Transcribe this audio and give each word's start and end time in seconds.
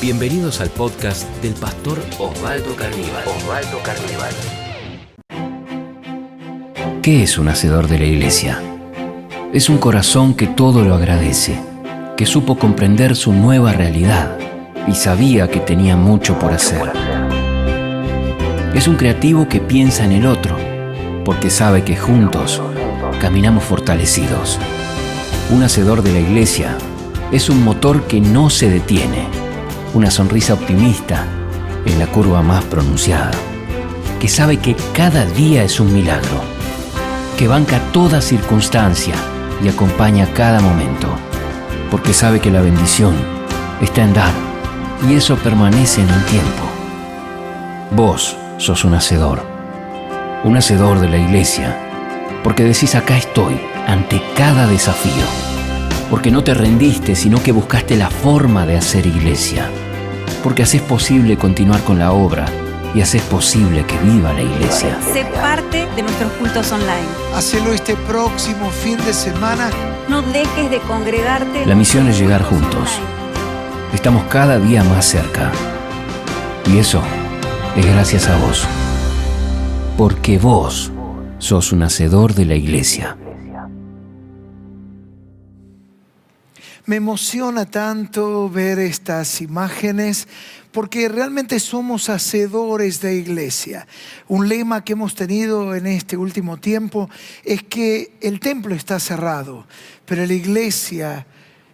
Bienvenidos 0.00 0.60
al 0.60 0.70
podcast 0.70 1.28
del 1.42 1.54
pastor 1.54 1.98
Osvaldo 2.18 2.76
Carníbal. 2.76 3.24
Osvaldo 3.26 3.78
Carníbal. 3.82 4.32
¿Qué 7.02 7.24
es 7.24 7.36
un 7.36 7.48
hacedor 7.48 7.88
de 7.88 7.98
la 7.98 8.04
iglesia? 8.04 8.62
Es 9.52 9.68
un 9.68 9.78
corazón 9.78 10.34
que 10.34 10.46
todo 10.46 10.84
lo 10.84 10.94
agradece, 10.94 11.60
que 12.16 12.26
supo 12.26 12.58
comprender 12.58 13.16
su 13.16 13.32
nueva 13.32 13.72
realidad 13.72 14.38
y 14.86 14.94
sabía 14.94 15.48
que 15.48 15.60
tenía 15.60 15.96
mucho 15.96 16.38
por 16.38 16.52
hacer. 16.52 16.92
Es 18.74 18.86
un 18.86 18.96
creativo 18.96 19.48
que 19.48 19.60
piensa 19.60 20.04
en 20.04 20.12
el 20.12 20.26
otro, 20.26 20.56
porque 21.24 21.50
sabe 21.50 21.82
que 21.82 21.96
juntos 21.96 22.62
caminamos 23.20 23.64
fortalecidos. 23.64 24.58
Un 25.50 25.62
hacedor 25.62 26.02
de 26.02 26.12
la 26.12 26.20
iglesia 26.20 26.76
es 27.30 27.50
un 27.50 27.62
motor 27.62 28.04
que 28.04 28.20
no 28.20 28.48
se 28.48 28.70
detiene, 28.70 29.28
una 29.92 30.10
sonrisa 30.10 30.54
optimista 30.54 31.26
en 31.84 31.98
la 31.98 32.06
curva 32.06 32.42
más 32.42 32.64
pronunciada, 32.64 33.32
que 34.18 34.28
sabe 34.28 34.56
que 34.58 34.74
cada 34.94 35.26
día 35.26 35.62
es 35.62 35.78
un 35.78 35.92
milagro, 35.92 36.40
que 37.36 37.46
banca 37.46 37.80
toda 37.92 38.22
circunstancia 38.22 39.14
y 39.62 39.68
acompaña 39.68 40.26
cada 40.32 40.60
momento, 40.60 41.08
porque 41.90 42.14
sabe 42.14 42.40
que 42.40 42.50
la 42.50 42.62
bendición 42.62 43.14
está 43.82 44.04
en 44.04 44.14
dar 44.14 44.32
y 45.08 45.14
eso 45.14 45.36
permanece 45.36 46.00
en 46.00 46.08
el 46.08 46.24
tiempo. 46.24 46.64
Vos 47.90 48.36
sos 48.56 48.84
un 48.84 48.94
hacedor, 48.94 49.42
un 50.44 50.56
hacedor 50.56 50.98
de 50.98 51.08
la 51.08 51.18
iglesia, 51.18 51.78
porque 52.42 52.64
decís 52.64 52.94
acá 52.94 53.18
estoy 53.18 53.60
ante 53.86 54.22
cada 54.34 54.66
desafío, 54.66 55.47
porque 56.10 56.30
no 56.30 56.42
te 56.42 56.54
rendiste, 56.54 57.14
sino 57.14 57.42
que 57.42 57.52
buscaste 57.52 57.96
la 57.96 58.10
forma 58.10 58.66
de 58.66 58.76
hacer 58.76 59.06
iglesia, 59.06 59.70
porque 60.42 60.62
haces 60.62 60.82
posible 60.82 61.36
continuar 61.36 61.82
con 61.82 61.98
la 61.98 62.12
obra 62.12 62.46
y 62.94 63.02
haces 63.02 63.22
posible 63.22 63.84
que 63.84 63.98
viva 63.98 64.32
la 64.32 64.42
iglesia. 64.42 64.98
Sé 65.12 65.24
parte 65.26 65.86
de 65.94 66.02
nuestros 66.02 66.32
cultos 66.32 66.72
online. 66.72 67.06
Hacelo 67.34 67.72
este 67.72 67.94
próximo 67.94 68.70
fin 68.70 68.96
de 69.04 69.12
semana. 69.12 69.70
No 70.08 70.22
dejes 70.22 70.70
de 70.70 70.78
congregarte. 70.80 71.66
La 71.66 71.74
misión 71.74 72.08
es 72.08 72.18
llegar 72.18 72.42
juntos. 72.42 72.98
Estamos 73.92 74.24
cada 74.24 74.58
día 74.58 74.82
más 74.84 75.04
cerca. 75.04 75.52
Y 76.72 76.78
eso 76.78 77.02
es 77.76 77.86
gracias 77.86 78.28
a 78.28 78.36
vos. 78.38 78.66
Porque 79.96 80.38
vos 80.38 80.90
sos 81.38 81.72
un 81.72 81.82
hacedor 81.82 82.34
de 82.34 82.46
la 82.46 82.54
iglesia. 82.54 83.16
Me 86.88 86.96
emociona 86.96 87.66
tanto 87.66 88.48
ver 88.48 88.78
estas 88.78 89.42
imágenes 89.42 90.26
porque 90.72 91.10
realmente 91.10 91.60
somos 91.60 92.08
hacedores 92.08 93.02
de 93.02 93.14
iglesia. 93.16 93.86
Un 94.26 94.48
lema 94.48 94.82
que 94.82 94.94
hemos 94.94 95.14
tenido 95.14 95.74
en 95.74 95.86
este 95.86 96.16
último 96.16 96.56
tiempo 96.56 97.10
es 97.44 97.62
que 97.62 98.16
el 98.22 98.40
templo 98.40 98.74
está 98.74 98.98
cerrado, 99.00 99.66
pero 100.06 100.24
la 100.24 100.32
iglesia 100.32 101.26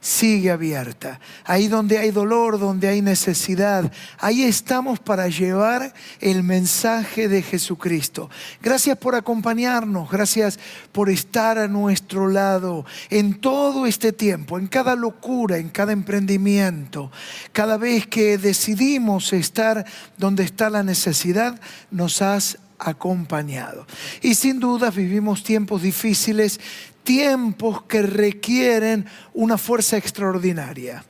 sigue 0.04 0.50
abierta. 0.50 1.18
Ahí 1.46 1.66
donde 1.66 1.96
hay 1.96 2.10
dolor, 2.10 2.58
donde 2.58 2.88
hay 2.88 3.00
necesidad, 3.00 3.90
ahí 4.18 4.42
estamos 4.42 5.00
para 5.00 5.28
llevar 5.28 5.94
el 6.20 6.42
mensaje 6.42 7.26
de 7.26 7.40
Jesucristo. 7.40 8.28
Gracias 8.60 8.98
por 8.98 9.14
acompañarnos, 9.14 10.10
gracias 10.10 10.58
por 10.92 11.08
estar 11.08 11.56
a 11.56 11.68
nuestro 11.68 12.28
lado 12.28 12.84
en 13.08 13.40
todo 13.40 13.86
este 13.86 14.12
tiempo, 14.12 14.58
en 14.58 14.66
cada 14.66 14.94
locura, 14.94 15.56
en 15.56 15.70
cada 15.70 15.92
emprendimiento. 15.92 17.10
Cada 17.52 17.78
vez 17.78 18.06
que 18.06 18.36
decidimos 18.36 19.32
estar 19.32 19.86
donde 20.18 20.42
está 20.42 20.68
la 20.68 20.82
necesidad, 20.82 21.58
nos 21.90 22.20
has 22.20 22.58
acompañado. 22.78 23.86
Y 24.22 24.34
sin 24.34 24.60
duda 24.60 24.90
vivimos 24.90 25.42
tiempos 25.42 25.82
difíciles, 25.82 26.60
tiempos 27.02 27.82
que 27.84 28.02
requieren 28.02 29.06
una 29.32 29.58
fuerza 29.58 29.96
extraordinaria. 29.96 31.04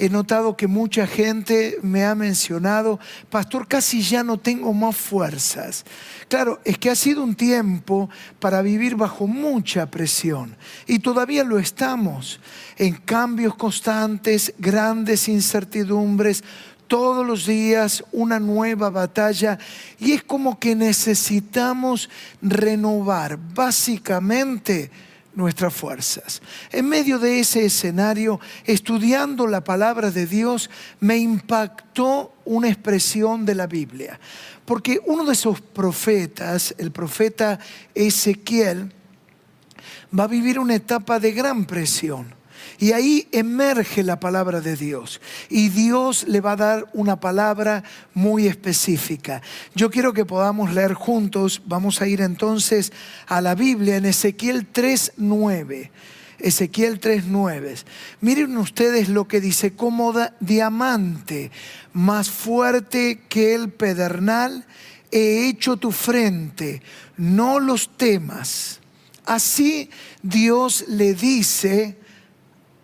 He 0.00 0.08
notado 0.08 0.56
que 0.56 0.68
mucha 0.68 1.08
gente 1.08 1.76
me 1.82 2.04
ha 2.04 2.14
mencionado, 2.14 3.00
pastor, 3.30 3.66
casi 3.66 4.00
ya 4.00 4.22
no 4.22 4.38
tengo 4.38 4.72
más 4.72 4.96
fuerzas. 4.96 5.84
Claro, 6.28 6.60
es 6.64 6.78
que 6.78 6.88
ha 6.88 6.94
sido 6.94 7.24
un 7.24 7.34
tiempo 7.34 8.08
para 8.38 8.62
vivir 8.62 8.94
bajo 8.94 9.26
mucha 9.26 9.90
presión 9.90 10.56
y 10.86 11.00
todavía 11.00 11.42
lo 11.42 11.58
estamos, 11.58 12.38
en 12.76 12.94
cambios 12.94 13.56
constantes, 13.56 14.54
grandes 14.56 15.28
incertidumbres, 15.28 16.44
todos 16.88 17.24
los 17.24 17.46
días 17.46 18.02
una 18.10 18.40
nueva 18.40 18.90
batalla 18.90 19.58
y 20.00 20.12
es 20.12 20.24
como 20.24 20.58
que 20.58 20.74
necesitamos 20.74 22.10
renovar 22.42 23.38
básicamente 23.54 24.90
nuestras 25.34 25.72
fuerzas. 25.72 26.42
En 26.72 26.88
medio 26.88 27.20
de 27.20 27.38
ese 27.38 27.64
escenario, 27.64 28.40
estudiando 28.64 29.46
la 29.46 29.62
palabra 29.62 30.10
de 30.10 30.26
Dios, 30.26 30.68
me 30.98 31.16
impactó 31.16 32.34
una 32.44 32.68
expresión 32.68 33.46
de 33.46 33.54
la 33.54 33.68
Biblia. 33.68 34.18
Porque 34.64 35.00
uno 35.06 35.24
de 35.24 35.34
esos 35.34 35.60
profetas, 35.60 36.74
el 36.76 36.90
profeta 36.90 37.60
Ezequiel, 37.94 38.92
va 40.18 40.24
a 40.24 40.28
vivir 40.28 40.58
una 40.58 40.74
etapa 40.74 41.20
de 41.20 41.32
gran 41.32 41.64
presión. 41.66 42.37
Y 42.78 42.92
ahí 42.92 43.26
emerge 43.32 44.04
la 44.04 44.20
palabra 44.20 44.60
de 44.60 44.76
Dios. 44.76 45.20
Y 45.48 45.68
Dios 45.68 46.26
le 46.28 46.40
va 46.40 46.52
a 46.52 46.56
dar 46.56 46.86
una 46.92 47.18
palabra 47.18 47.82
muy 48.14 48.46
específica. 48.46 49.42
Yo 49.74 49.90
quiero 49.90 50.12
que 50.12 50.24
podamos 50.24 50.72
leer 50.72 50.94
juntos. 50.94 51.60
Vamos 51.66 52.00
a 52.00 52.06
ir 52.06 52.20
entonces 52.20 52.92
a 53.26 53.40
la 53.40 53.56
Biblia 53.56 53.96
en 53.96 54.04
Ezequiel 54.04 54.72
3.9. 54.72 55.90
Ezequiel 56.38 57.00
3.9. 57.00 57.84
Miren 58.20 58.56
ustedes 58.56 59.08
lo 59.08 59.26
que 59.26 59.40
dice, 59.40 59.72
como 59.72 60.14
diamante 60.38 61.50
más 61.92 62.30
fuerte 62.30 63.22
que 63.28 63.56
el 63.56 63.70
pedernal, 63.70 64.64
he 65.10 65.48
hecho 65.48 65.78
tu 65.78 65.90
frente, 65.90 66.80
no 67.16 67.58
los 67.58 67.96
temas. 67.96 68.78
Así 69.26 69.90
Dios 70.22 70.84
le 70.86 71.14
dice 71.14 71.96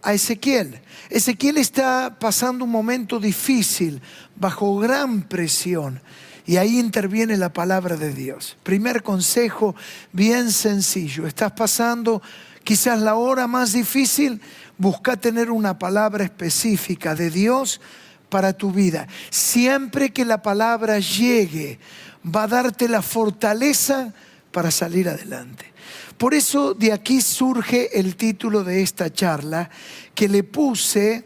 a 0.04 0.12
Ezequiel. 0.12 0.80
Ezequiel 1.10 1.56
está 1.56 2.16
pasando 2.20 2.64
un 2.64 2.70
momento 2.70 3.18
difícil, 3.18 4.00
bajo 4.36 4.78
gran 4.78 5.22
presión. 5.22 6.00
Y 6.46 6.58
ahí 6.58 6.78
interviene 6.78 7.38
la 7.38 7.52
palabra 7.52 7.96
de 7.96 8.12
Dios. 8.12 8.56
Primer 8.62 9.02
consejo, 9.02 9.74
bien 10.12 10.52
sencillo. 10.52 11.26
Estás 11.26 11.52
pasando 11.52 12.20
quizás 12.64 13.00
la 13.00 13.14
hora 13.14 13.46
más 13.46 13.72
difícil, 13.72 14.40
busca 14.76 15.16
tener 15.16 15.50
una 15.50 15.78
palabra 15.78 16.24
específica 16.24 17.14
de 17.14 17.30
Dios 17.30 17.80
para 18.28 18.52
tu 18.52 18.72
vida. 18.72 19.08
Siempre 19.30 20.12
que 20.12 20.24
la 20.26 20.42
palabra 20.42 20.98
llegue, 20.98 21.78
va 22.24 22.42
a 22.42 22.48
darte 22.48 22.88
la 22.88 23.00
fortaleza 23.00 24.12
para 24.50 24.70
salir 24.70 25.08
adelante. 25.08 25.72
Por 26.18 26.34
eso 26.34 26.74
de 26.74 26.92
aquí 26.92 27.20
surge 27.20 27.98
el 27.98 28.16
título 28.16 28.64
de 28.64 28.82
esta 28.82 29.12
charla 29.12 29.70
que 30.14 30.28
le 30.28 30.42
puse, 30.44 31.24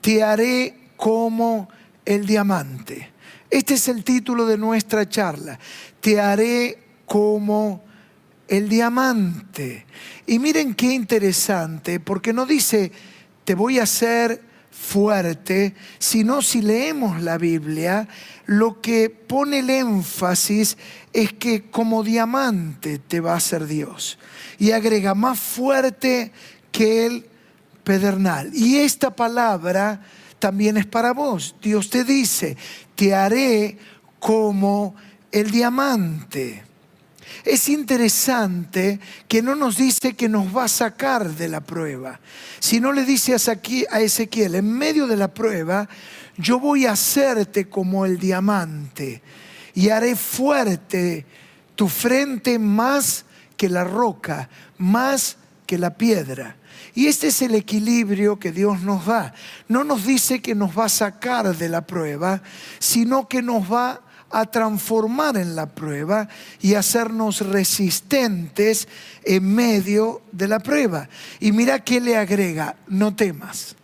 Te 0.00 0.22
haré 0.22 0.90
como 0.96 1.68
el 2.04 2.26
diamante. 2.26 3.10
Este 3.50 3.74
es 3.74 3.88
el 3.88 4.04
título 4.04 4.46
de 4.46 4.58
nuestra 4.58 5.08
charla, 5.08 5.58
Te 6.00 6.20
haré 6.20 6.78
como 7.06 7.84
el 8.48 8.68
diamante. 8.68 9.86
Y 10.26 10.38
miren 10.38 10.74
qué 10.74 10.92
interesante, 10.92 12.00
porque 12.00 12.32
no 12.32 12.46
dice, 12.46 12.92
te 13.44 13.54
voy 13.54 13.78
a 13.78 13.84
hacer 13.84 14.51
fuerte, 14.72 15.74
sino 15.98 16.42
si 16.42 16.62
leemos 16.62 17.22
la 17.22 17.38
Biblia, 17.38 18.08
lo 18.46 18.80
que 18.80 19.10
pone 19.10 19.60
el 19.60 19.70
énfasis 19.70 20.76
es 21.12 21.32
que 21.34 21.70
como 21.70 22.02
diamante 22.02 22.98
te 22.98 23.20
va 23.20 23.34
a 23.34 23.36
hacer 23.36 23.66
Dios. 23.66 24.18
Y 24.58 24.72
agrega 24.72 25.14
más 25.14 25.38
fuerte 25.38 26.32
que 26.72 27.06
el 27.06 27.26
pedernal. 27.84 28.50
Y 28.54 28.78
esta 28.78 29.14
palabra 29.14 30.02
también 30.38 30.76
es 30.76 30.86
para 30.86 31.12
vos. 31.12 31.54
Dios 31.62 31.90
te 31.90 32.02
dice, 32.02 32.56
te 32.96 33.14
haré 33.14 33.78
como 34.18 34.94
el 35.30 35.50
diamante. 35.50 36.64
Es 37.44 37.68
interesante 37.68 39.00
que 39.28 39.42
no 39.42 39.54
nos 39.54 39.76
dice 39.76 40.14
que 40.14 40.28
nos 40.28 40.56
va 40.56 40.64
a 40.64 40.68
sacar 40.68 41.34
de 41.34 41.48
la 41.48 41.60
prueba, 41.60 42.20
sino 42.60 42.92
le 42.92 43.04
dice 43.04 43.34
a 43.34 44.00
Ezequiel, 44.00 44.54
en 44.54 44.72
medio 44.72 45.06
de 45.06 45.16
la 45.16 45.34
prueba, 45.34 45.88
yo 46.36 46.60
voy 46.60 46.86
a 46.86 46.92
hacerte 46.92 47.68
como 47.68 48.06
el 48.06 48.18
diamante 48.18 49.22
y 49.74 49.88
haré 49.88 50.16
fuerte 50.16 51.26
tu 51.74 51.88
frente 51.88 52.58
más 52.58 53.24
que 53.56 53.68
la 53.68 53.84
roca, 53.84 54.48
más 54.78 55.36
que 55.66 55.78
la 55.78 55.96
piedra. 55.96 56.56
Y 56.94 57.06
este 57.06 57.28
es 57.28 57.40
el 57.42 57.54
equilibrio 57.54 58.38
que 58.38 58.52
Dios 58.52 58.82
nos 58.82 59.06
da. 59.06 59.34
No 59.68 59.82
nos 59.82 60.04
dice 60.04 60.42
que 60.42 60.54
nos 60.54 60.78
va 60.78 60.86
a 60.86 60.90
sacar 60.90 61.56
de 61.56 61.68
la 61.68 61.86
prueba, 61.86 62.42
sino 62.78 63.28
que 63.28 63.40
nos 63.40 63.72
va 63.72 63.90
a 63.92 64.00
transformar 64.46 65.36
en 65.36 65.54
la 65.54 65.66
prueba 65.66 66.28
y 66.60 66.74
hacernos 66.74 67.40
resistentes 67.46 68.88
en 69.24 69.54
medio 69.54 70.22
de 70.32 70.48
la 70.48 70.58
prueba. 70.58 71.08
Y 71.38 71.52
mira 71.52 71.84
qué 71.84 72.00
le 72.00 72.16
agrega, 72.16 72.76
no 72.88 73.14
temas. 73.14 73.76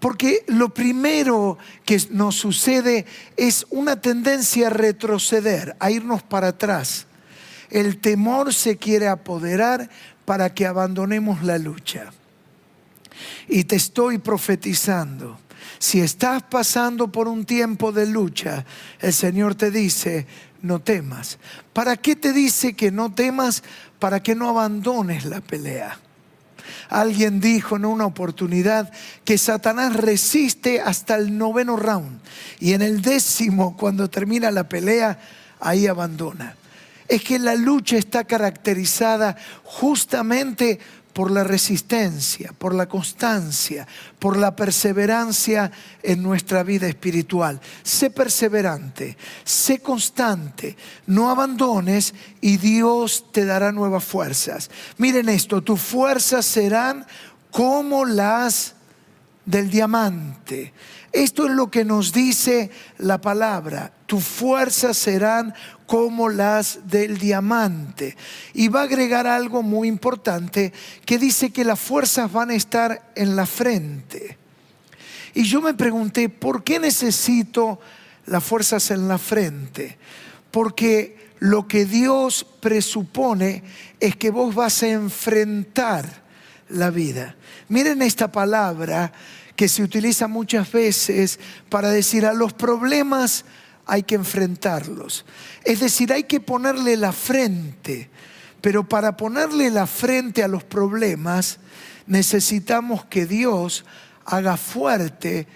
Porque 0.00 0.44
lo 0.46 0.70
primero 0.70 1.58
que 1.84 2.00
nos 2.10 2.36
sucede 2.36 3.04
es 3.36 3.66
una 3.70 4.00
tendencia 4.00 4.68
a 4.68 4.70
retroceder, 4.70 5.76
a 5.80 5.90
irnos 5.90 6.22
para 6.22 6.48
atrás. 6.48 7.06
El 7.70 7.98
temor 7.98 8.54
se 8.54 8.76
quiere 8.76 9.08
apoderar 9.08 9.90
para 10.24 10.54
que 10.54 10.66
abandonemos 10.66 11.42
la 11.42 11.58
lucha. 11.58 12.12
Y 13.48 13.64
te 13.64 13.76
estoy 13.76 14.18
profetizando. 14.18 15.38
Si 15.78 16.00
estás 16.00 16.42
pasando 16.42 17.12
por 17.12 17.28
un 17.28 17.44
tiempo 17.44 17.92
de 17.92 18.06
lucha, 18.06 18.64
el 19.00 19.12
Señor 19.12 19.54
te 19.54 19.70
dice, 19.70 20.26
no 20.62 20.80
temas. 20.80 21.38
¿Para 21.72 21.96
qué 21.96 22.16
te 22.16 22.32
dice 22.32 22.74
que 22.74 22.90
no 22.90 23.12
temas? 23.12 23.62
Para 23.98 24.22
que 24.22 24.34
no 24.34 24.48
abandones 24.48 25.24
la 25.24 25.40
pelea. 25.40 25.98
Alguien 26.88 27.40
dijo 27.40 27.76
en 27.76 27.84
una 27.84 28.06
oportunidad 28.06 28.90
que 29.24 29.38
Satanás 29.38 29.94
resiste 29.94 30.80
hasta 30.80 31.16
el 31.16 31.36
noveno 31.36 31.76
round 31.76 32.20
y 32.60 32.72
en 32.72 32.82
el 32.82 33.02
décimo, 33.02 33.76
cuando 33.76 34.08
termina 34.08 34.50
la 34.50 34.68
pelea, 34.68 35.18
ahí 35.60 35.86
abandona. 35.86 36.56
Es 37.06 37.22
que 37.22 37.38
la 37.38 37.54
lucha 37.54 37.96
está 37.96 38.24
caracterizada 38.24 39.36
justamente 39.64 40.78
por 40.78 40.97
la 41.30 41.42
resistencia, 41.42 42.52
por 42.56 42.74
la 42.74 42.88
constancia, 42.88 43.86
por 44.18 44.36
la 44.36 44.54
perseverancia 44.54 45.72
en 46.02 46.22
nuestra 46.22 46.62
vida 46.62 46.86
espiritual. 46.86 47.60
Sé 47.82 48.10
perseverante, 48.10 49.16
sé 49.42 49.80
constante, 49.80 50.76
no 51.06 51.30
abandones 51.30 52.14
y 52.40 52.56
Dios 52.58 53.26
te 53.32 53.44
dará 53.44 53.72
nuevas 53.72 54.04
fuerzas. 54.04 54.70
Miren 54.96 55.28
esto, 55.28 55.62
tus 55.62 55.80
fuerzas 55.80 56.46
serán 56.46 57.04
como 57.50 58.04
las 58.04 58.74
del 59.44 59.70
diamante. 59.70 60.72
Esto 61.10 61.46
es 61.46 61.52
lo 61.52 61.70
que 61.70 61.84
nos 61.84 62.12
dice 62.12 62.70
la 62.98 63.20
palabra. 63.20 63.92
Tus 64.06 64.22
fuerzas 64.24 64.96
serán 64.96 65.54
como 65.88 66.28
las 66.28 66.80
del 66.86 67.16
diamante. 67.16 68.14
Y 68.52 68.68
va 68.68 68.82
a 68.82 68.84
agregar 68.84 69.26
algo 69.26 69.62
muy 69.62 69.88
importante 69.88 70.70
que 71.06 71.18
dice 71.18 71.50
que 71.50 71.64
las 71.64 71.80
fuerzas 71.80 72.30
van 72.30 72.50
a 72.50 72.54
estar 72.54 73.10
en 73.16 73.34
la 73.34 73.46
frente. 73.46 74.36
Y 75.32 75.44
yo 75.44 75.62
me 75.62 75.72
pregunté, 75.72 76.28
¿por 76.28 76.62
qué 76.62 76.78
necesito 76.78 77.80
las 78.26 78.44
fuerzas 78.44 78.90
en 78.90 79.08
la 79.08 79.16
frente? 79.16 79.96
Porque 80.50 81.30
lo 81.38 81.66
que 81.66 81.86
Dios 81.86 82.46
presupone 82.60 83.62
es 83.98 84.14
que 84.14 84.30
vos 84.30 84.54
vas 84.54 84.82
a 84.82 84.88
enfrentar 84.88 86.22
la 86.68 86.90
vida. 86.90 87.34
Miren 87.68 88.02
esta 88.02 88.30
palabra 88.30 89.10
que 89.56 89.68
se 89.68 89.82
utiliza 89.82 90.28
muchas 90.28 90.70
veces 90.70 91.40
para 91.70 91.88
decir 91.88 92.26
a 92.26 92.34
los 92.34 92.52
problemas 92.52 93.46
hay 93.88 94.02
que 94.02 94.14
enfrentarlos. 94.14 95.24
Es 95.64 95.80
decir, 95.80 96.12
hay 96.12 96.24
que 96.24 96.40
ponerle 96.40 96.96
la 96.96 97.12
frente, 97.12 98.10
pero 98.60 98.86
para 98.86 99.16
ponerle 99.16 99.70
la 99.70 99.86
frente 99.86 100.44
a 100.44 100.48
los 100.48 100.62
problemas 100.62 101.58
necesitamos 102.06 103.06
que 103.06 103.26
Dios 103.26 103.84
haga 104.24 104.56
fuerte 104.56 105.46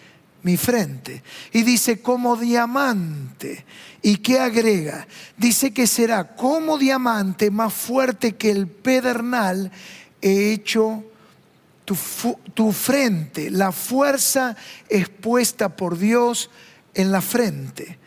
mi 0.43 0.57
frente. 0.57 1.23
Y 1.53 1.63
dice 1.63 2.01
como 2.01 2.37
diamante. 2.37 3.65
¿Y 4.01 4.17
qué 4.17 4.41
agrega? 4.41 5.07
Dice 5.37 5.73
que 5.73 5.87
será 5.87 6.35
como 6.35 6.79
diamante 6.79 7.51
más 7.51 7.73
fuerte 7.73 8.37
que 8.37 8.51
el 8.51 8.67
pedernal 8.67 9.71
he 10.23 10.53
hecho 10.53 11.05
tu, 11.85 11.97
tu 12.55 12.73
frente. 12.73 13.51
La 13.51 13.73
fuerza 13.73 14.57
es 14.89 15.09
puesta 15.09 15.77
por 15.77 15.99
Dios 15.99 16.51
en 16.95 17.13
la 17.13 17.21
frente. 17.21 17.99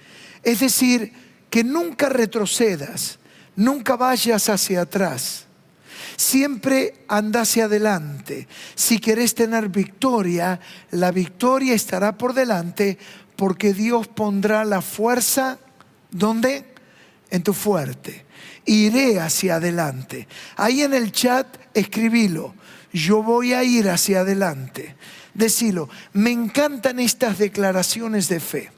Es 0.45 0.59
decir, 0.59 1.11
que 1.49 1.63
nunca 1.63 2.07
retrocedas, 2.07 3.17
nunca 3.55 3.97
vayas 3.97 4.47
hacia 4.47 4.81
atrás. 4.81 5.45
Siempre 6.17 6.93
anda 7.07 7.41
hacia 7.41 7.65
adelante. 7.65 8.47
Si 8.75 8.99
querés 8.99 9.33
tener 9.33 9.69
victoria, 9.69 10.59
la 10.91 11.11
victoria 11.11 11.73
estará 11.73 12.17
por 12.17 12.33
delante 12.33 12.97
porque 13.35 13.73
Dios 13.73 14.07
pondrá 14.07 14.63
la 14.63 14.81
fuerza, 14.81 15.57
¿dónde? 16.11 16.63
En 17.31 17.41
tu 17.41 17.53
fuerte. 17.53 18.25
Iré 18.65 19.19
hacia 19.19 19.55
adelante. 19.55 20.27
Ahí 20.55 20.83
en 20.83 20.93
el 20.93 21.11
chat 21.11 21.47
escribilo. 21.73 22.53
Yo 22.93 23.23
voy 23.23 23.53
a 23.53 23.63
ir 23.63 23.89
hacia 23.89 24.21
adelante. 24.21 24.95
Decilo. 25.33 25.89
Me 26.13 26.31
encantan 26.31 26.99
estas 26.99 27.39
declaraciones 27.39 28.29
de 28.29 28.39
fe. 28.39 28.74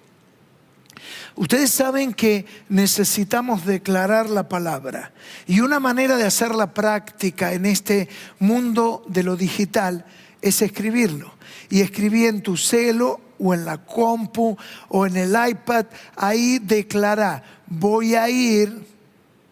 Ustedes 1.37 1.69
saben 1.69 2.15
que 2.15 2.47
necesitamos 2.67 3.63
declarar 3.63 4.27
la 4.27 4.49
palabra 4.49 5.13
y 5.45 5.59
una 5.59 5.79
manera 5.79 6.17
de 6.17 6.25
hacerla 6.25 6.73
práctica 6.73 7.53
en 7.53 7.67
este 7.67 8.09
mundo 8.39 9.05
de 9.07 9.21
lo 9.21 9.35
digital 9.35 10.03
es 10.41 10.63
escribirlo. 10.63 11.31
Y 11.69 11.81
escribí 11.81 12.25
en 12.25 12.41
tu 12.41 12.57
celo 12.57 13.21
o 13.37 13.53
en 13.53 13.65
la 13.65 13.77
compu 13.85 14.57
o 14.89 15.05
en 15.05 15.15
el 15.15 15.35
iPad, 15.49 15.85
ahí 16.15 16.57
declara, 16.57 17.43
voy 17.67 18.15
a 18.15 18.27
ir 18.29 18.87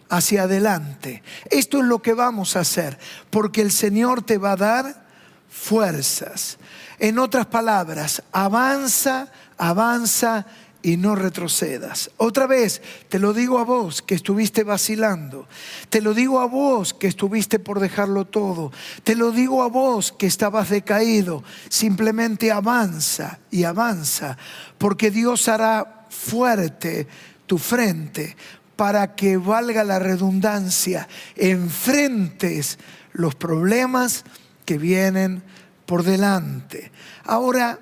hacia 0.09 0.43
adelante. 0.43 1.21
Esto 1.51 1.81
es 1.81 1.85
lo 1.85 2.01
que 2.01 2.13
vamos 2.13 2.55
a 2.55 2.61
hacer, 2.61 2.97
porque 3.29 3.61
el 3.61 3.71
Señor 3.71 4.23
te 4.23 4.39
va 4.39 4.53
a 4.53 4.57
dar 4.57 5.05
fuerzas. 5.49 6.57
En 6.97 7.19
otras 7.19 7.45
palabras, 7.45 8.23
avanza, 8.31 9.31
avanza 9.57 10.47
y 10.85 10.97
no 10.97 11.15
retrocedas. 11.15 12.11
Otra 12.17 12.45
vez, 12.45 12.79
te 13.09 13.17
lo 13.17 13.33
digo 13.33 13.57
a 13.57 13.63
vos 13.63 14.03
que 14.03 14.13
estuviste 14.13 14.63
vacilando. 14.63 15.47
Te 15.89 15.99
lo 15.99 16.13
digo 16.13 16.39
a 16.39 16.45
vos 16.45 16.93
que 16.93 17.07
estuviste 17.07 17.57
por 17.57 17.79
dejarlo 17.79 18.25
todo. 18.25 18.71
Te 19.03 19.15
lo 19.15 19.31
digo 19.31 19.63
a 19.63 19.67
vos 19.67 20.11
que 20.11 20.27
estabas 20.27 20.69
decaído. 20.69 21.43
Simplemente 21.69 22.51
avanza 22.51 23.39
y 23.49 23.63
avanza, 23.63 24.37
porque 24.77 25.09
Dios 25.09 25.47
hará 25.47 26.05
fuerte 26.11 27.07
tu 27.47 27.57
frente 27.57 28.37
para 28.75 29.15
que 29.15 29.37
valga 29.37 29.83
la 29.83 29.97
redundancia, 29.97 31.07
enfrentes 31.35 32.77
los 33.11 33.33
problemas 33.33 34.23
que 34.65 34.77
vienen 34.77 35.41
por 35.87 36.03
delante. 36.03 36.91
Ahora, 37.23 37.79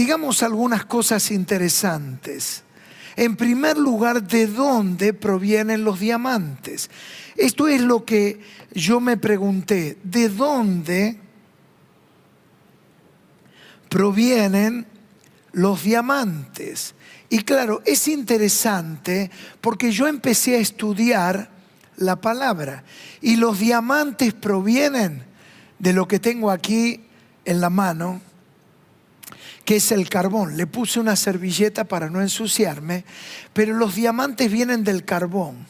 digamos 0.00 0.42
algunas 0.42 0.86
cosas 0.86 1.30
interesantes. 1.30 2.62
En 3.16 3.36
primer 3.36 3.76
lugar, 3.76 4.22
¿de 4.22 4.46
dónde 4.46 5.12
provienen 5.12 5.84
los 5.84 6.00
diamantes? 6.00 6.88
Esto 7.36 7.68
es 7.68 7.82
lo 7.82 8.06
que 8.06 8.40
yo 8.72 8.98
me 9.00 9.18
pregunté. 9.18 9.98
¿De 10.02 10.30
dónde 10.30 11.20
provienen 13.90 14.86
los 15.52 15.82
diamantes? 15.82 16.94
Y 17.28 17.40
claro, 17.42 17.82
es 17.84 18.08
interesante 18.08 19.30
porque 19.60 19.92
yo 19.92 20.08
empecé 20.08 20.56
a 20.56 20.60
estudiar 20.60 21.50
la 21.98 22.16
palabra 22.16 22.84
y 23.20 23.36
los 23.36 23.58
diamantes 23.58 24.32
provienen 24.32 25.24
de 25.78 25.92
lo 25.92 26.08
que 26.08 26.20
tengo 26.20 26.50
aquí 26.50 27.02
en 27.44 27.60
la 27.60 27.68
mano 27.68 28.22
que 29.70 29.76
es 29.76 29.92
el 29.92 30.08
carbón. 30.08 30.56
Le 30.56 30.66
puse 30.66 30.98
una 30.98 31.14
servilleta 31.14 31.84
para 31.84 32.10
no 32.10 32.20
ensuciarme, 32.20 33.04
pero 33.52 33.72
los 33.72 33.94
diamantes 33.94 34.50
vienen 34.50 34.82
del 34.82 35.04
carbón. 35.04 35.64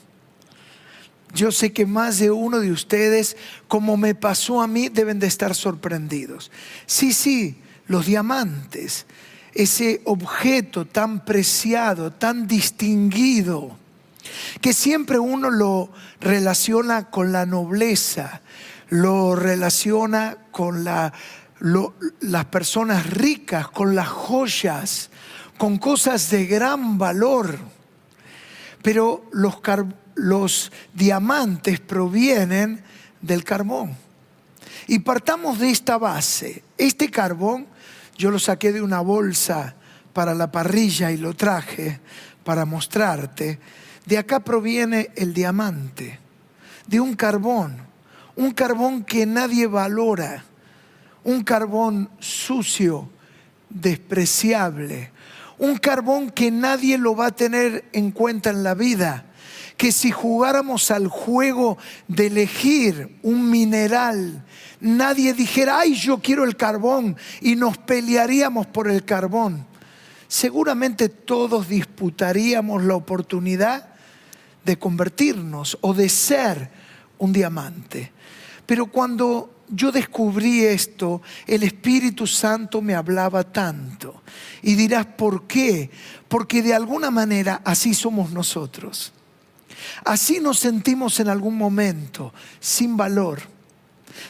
Yo 1.35 1.53
sé 1.53 1.75
que 1.75 1.85
más 1.85 2.19
de 2.19 2.31
uno 2.31 2.61
de 2.61 2.73
ustedes, 2.73 3.37
como 3.69 3.99
me 3.99 4.15
pasó 4.15 4.63
a 4.63 4.67
mí, 4.67 4.89
deben 4.89 5.19
de 5.19 5.27
estar 5.27 5.55
sorprendidos. 5.55 6.51
Sí, 6.87 7.13
sí, 7.13 7.59
los 7.89 8.07
diamantes, 8.07 9.05
ese 9.53 10.01
objeto 10.07 10.87
tan 10.87 11.23
preciado, 11.27 12.11
tan 12.11 12.47
distinguido, 12.47 13.77
que 14.63 14.73
siempre 14.73 15.19
uno 15.19 15.51
lo 15.51 15.93
relaciona 16.23 17.11
con 17.11 17.33
la 17.33 17.45
nobleza, 17.45 18.41
lo 18.89 19.37
relaciona 19.37 20.39
con 20.53 20.85
la 20.85 21.13
las 21.61 22.45
personas 22.47 23.09
ricas 23.11 23.69
con 23.69 23.95
las 23.95 24.09
joyas, 24.09 25.11
con 25.59 25.79
cosas 25.79 26.31
de 26.31 26.47
gran 26.47 26.99
valor. 26.99 27.59
Pero 28.83 29.25
los, 29.33 30.73
diamantes 30.95 31.81
provienen 31.81 32.83
del 33.21 33.45
carbón. 33.45 33.97
Y 34.87 35.01
partamos 35.01 35.59
de 35.59 35.71
esta 35.71 35.99
base. 35.99 36.65
Este 36.79 37.11
carbón 37.11 37.67
yo 38.17 38.31
lo 38.31 38.39
saqué 38.39 38.73
de 38.73 38.83
una 38.83 39.01
bolsa 39.01 39.75
para 40.13 40.35
la 40.35 40.51
parrilla 40.51 41.11
y 41.11 41.17
lo 41.17 41.35
traje 41.35 42.01
para 42.43 42.65
mostrarte. 42.65 43.61
De 44.07 44.19
acá 44.19 44.41
proviene 44.41 45.11
el 45.15 45.35
diamante, 45.35 46.19
de 46.87 47.01
un 47.01 47.15
carbón, 47.15 47.77
un 48.35 48.51
carbón 48.53 49.05
que 49.05 49.27
nadie 49.27 49.67
valora, 49.67 50.45
un 51.25 51.43
carbón 51.43 52.11
sucio, 52.19 53.09
despreciable, 53.69 55.11
un 55.59 55.77
carbón 55.77 56.31
que 56.31 56.51
nadie 56.51 56.99
lo 56.99 57.15
va 57.15 57.27
a 57.27 57.37
tener 57.37 57.85
en 57.93 58.11
cuenta 58.11 58.51
en 58.51 58.63
la 58.63 58.75
vida 58.75 59.27
que 59.81 59.93
si 59.93 60.11
jugáramos 60.11 60.91
al 60.91 61.09
juego 61.09 61.79
de 62.07 62.27
elegir 62.27 63.19
un 63.23 63.51
mineral, 63.51 64.45
nadie 64.79 65.33
dijera, 65.33 65.79
ay, 65.79 65.95
yo 65.95 66.19
quiero 66.19 66.45
el 66.45 66.55
carbón 66.55 67.17
y 67.41 67.57
nos 67.57 67.79
pelearíamos 67.79 68.67
por 68.67 68.91
el 68.91 69.07
carbón. 69.07 69.67
Seguramente 70.29 71.09
todos 71.09 71.67
disputaríamos 71.67 72.85
la 72.85 72.95
oportunidad 72.95 73.89
de 74.67 74.79
convertirnos 74.79 75.79
o 75.81 75.95
de 75.95 76.11
ser 76.11 76.71
un 77.17 77.33
diamante. 77.33 78.13
Pero 78.67 78.85
cuando 78.85 79.60
yo 79.71 79.93
descubrí 79.93 80.65
esto, 80.65 81.23
el 81.47 81.63
Espíritu 81.63 82.27
Santo 82.27 82.83
me 82.83 82.95
hablaba 82.95 83.45
tanto. 83.45 84.23
Y 84.63 84.75
dirás, 84.75 85.07
¿por 85.07 85.47
qué? 85.47 85.91
Porque 86.29 86.63
de 86.63 86.75
alguna 86.75 87.11
manera 87.11 87.63
así 87.65 87.95
somos 87.95 88.31
nosotros. 88.31 89.13
Así 90.05 90.41
nos 90.41 90.59
sentimos 90.59 91.21
en 91.21 91.29
algún 91.29 91.57
momento, 91.57 92.35
sin 92.59 92.97
valor, 92.97 93.41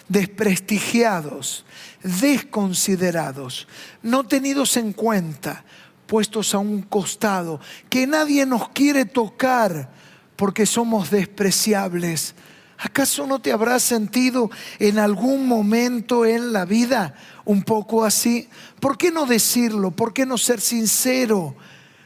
desprestigiados, 0.08 1.64
desconsiderados, 2.02 3.66
no 4.02 4.24
tenidos 4.24 4.76
en 4.76 4.92
cuenta, 4.92 5.64
puestos 6.06 6.54
a 6.54 6.58
un 6.58 6.82
costado, 6.82 7.60
que 7.88 8.06
nadie 8.06 8.46
nos 8.46 8.68
quiere 8.70 9.04
tocar 9.04 9.90
porque 10.36 10.66
somos 10.66 11.10
despreciables. 11.10 12.34
¿Acaso 12.82 13.26
no 13.26 13.40
te 13.40 13.52
habrás 13.52 13.82
sentido 13.82 14.50
en 14.78 14.98
algún 14.98 15.46
momento 15.46 16.24
en 16.24 16.54
la 16.54 16.64
vida 16.64 17.14
un 17.44 17.62
poco 17.62 18.06
así? 18.06 18.48
¿Por 18.80 18.96
qué 18.96 19.10
no 19.10 19.26
decirlo? 19.26 19.90
¿Por 19.90 20.14
qué 20.14 20.24
no 20.24 20.38
ser 20.38 20.62
sincero? 20.62 21.54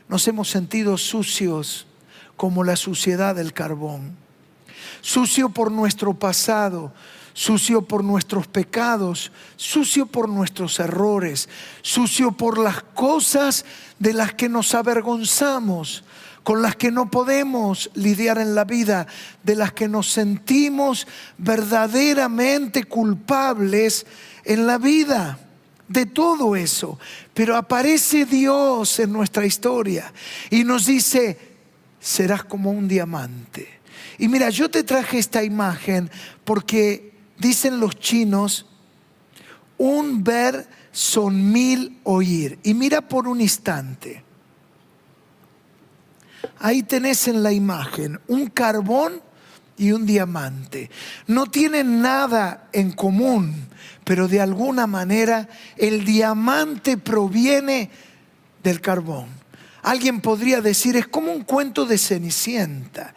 Nos 0.08 0.26
hemos 0.26 0.50
sentido 0.50 0.98
sucios 0.98 1.86
como 2.36 2.64
la 2.64 2.74
suciedad 2.74 3.36
del 3.36 3.52
carbón. 3.52 4.16
Sucio 5.00 5.48
por 5.48 5.70
nuestro 5.70 6.12
pasado, 6.14 6.92
sucio 7.34 7.82
por 7.82 8.02
nuestros 8.02 8.48
pecados, 8.48 9.30
sucio 9.54 10.06
por 10.06 10.28
nuestros 10.28 10.80
errores, 10.80 11.48
sucio 11.82 12.32
por 12.32 12.58
las 12.58 12.82
cosas 12.82 13.64
de 14.00 14.12
las 14.12 14.34
que 14.34 14.48
nos 14.48 14.74
avergonzamos, 14.74 16.02
con 16.44 16.62
las 16.62 16.76
que 16.76 16.92
no 16.92 17.10
podemos 17.10 17.90
lidiar 17.94 18.38
en 18.38 18.54
la 18.54 18.64
vida, 18.64 19.06
de 19.42 19.56
las 19.56 19.72
que 19.72 19.88
nos 19.88 20.10
sentimos 20.10 21.08
verdaderamente 21.38 22.84
culpables 22.84 24.06
en 24.44 24.66
la 24.66 24.78
vida 24.78 25.38
de 25.88 26.06
todo 26.06 26.54
eso. 26.54 26.98
Pero 27.32 27.56
aparece 27.56 28.26
Dios 28.26 29.00
en 29.00 29.12
nuestra 29.12 29.46
historia 29.46 30.12
y 30.50 30.64
nos 30.64 30.86
dice, 30.86 31.38
serás 31.98 32.44
como 32.44 32.70
un 32.70 32.86
diamante. 32.88 33.80
Y 34.18 34.28
mira, 34.28 34.50
yo 34.50 34.70
te 34.70 34.84
traje 34.84 35.18
esta 35.18 35.42
imagen 35.42 36.10
porque 36.44 37.14
dicen 37.38 37.80
los 37.80 37.98
chinos, 37.98 38.66
un 39.78 40.22
ver 40.22 40.68
son 40.92 41.50
mil 41.52 41.98
oír. 42.04 42.58
Y 42.62 42.74
mira 42.74 43.00
por 43.00 43.26
un 43.26 43.40
instante. 43.40 44.23
Ahí 46.58 46.82
tenés 46.82 47.28
en 47.28 47.42
la 47.42 47.52
imagen 47.52 48.20
un 48.28 48.46
carbón 48.46 49.22
y 49.76 49.92
un 49.92 50.06
diamante. 50.06 50.90
No 51.26 51.46
tienen 51.46 52.00
nada 52.00 52.68
en 52.72 52.92
común, 52.92 53.68
pero 54.04 54.28
de 54.28 54.40
alguna 54.40 54.86
manera 54.86 55.48
el 55.76 56.04
diamante 56.04 56.96
proviene 56.96 57.90
del 58.62 58.80
carbón. 58.80 59.26
Alguien 59.82 60.20
podría 60.20 60.60
decir, 60.60 60.96
es 60.96 61.06
como 61.06 61.32
un 61.32 61.42
cuento 61.42 61.84
de 61.84 61.98
Cenicienta. 61.98 63.14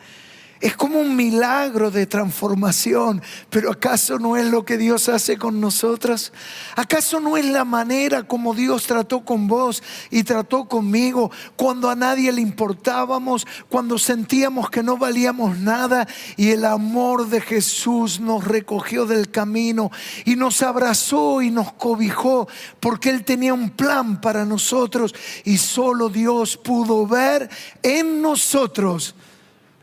Es 0.60 0.76
como 0.76 1.00
un 1.00 1.16
milagro 1.16 1.92
de 1.92 2.08
transformación, 2.08 3.22
pero 3.50 3.72
¿acaso 3.72 4.18
no 4.18 4.38
es 4.38 4.46
lo 4.46 4.66
que 4.66 4.78
Dios 4.78 5.08
hace 5.08 5.38
con 5.38 5.62
nosotras? 5.62 6.34
¿Acaso 6.76 7.20
no 7.20 7.38
es 7.38 7.46
la 7.46 7.64
manera 7.64 8.24
como 8.24 8.56
Dios 8.56 8.88
trató 8.88 9.24
con 9.24 9.48
vos 9.48 9.84
y 10.10 10.24
trató 10.24 10.66
conmigo 10.66 11.30
cuando 11.56 11.92
a 11.92 11.96
nadie 11.96 12.32
le 12.32 12.42
importábamos, 12.42 13.46
cuando 13.70 14.00
sentíamos 14.00 14.72
que 14.72 14.82
no 14.82 14.98
valíamos 14.98 15.60
nada 15.60 16.08
y 16.38 16.50
el 16.50 16.66
amor 16.66 17.30
de 17.30 17.42
Jesús 17.42 18.20
nos 18.20 18.44
recogió 18.44 19.06
del 19.06 19.30
camino 19.30 19.92
y 20.26 20.36
nos 20.36 20.64
abrazó 20.64 21.42
y 21.44 21.52
nos 21.52 21.74
cobijó 21.74 22.48
porque 22.80 23.12
Él 23.12 23.24
tenía 23.24 23.54
un 23.54 23.70
plan 23.70 24.22
para 24.22 24.44
nosotros 24.44 25.14
y 25.44 25.58
solo 25.58 26.10
Dios 26.10 26.58
pudo 26.58 27.06
ver 27.06 27.50
en 27.84 28.22
nosotros 28.22 29.14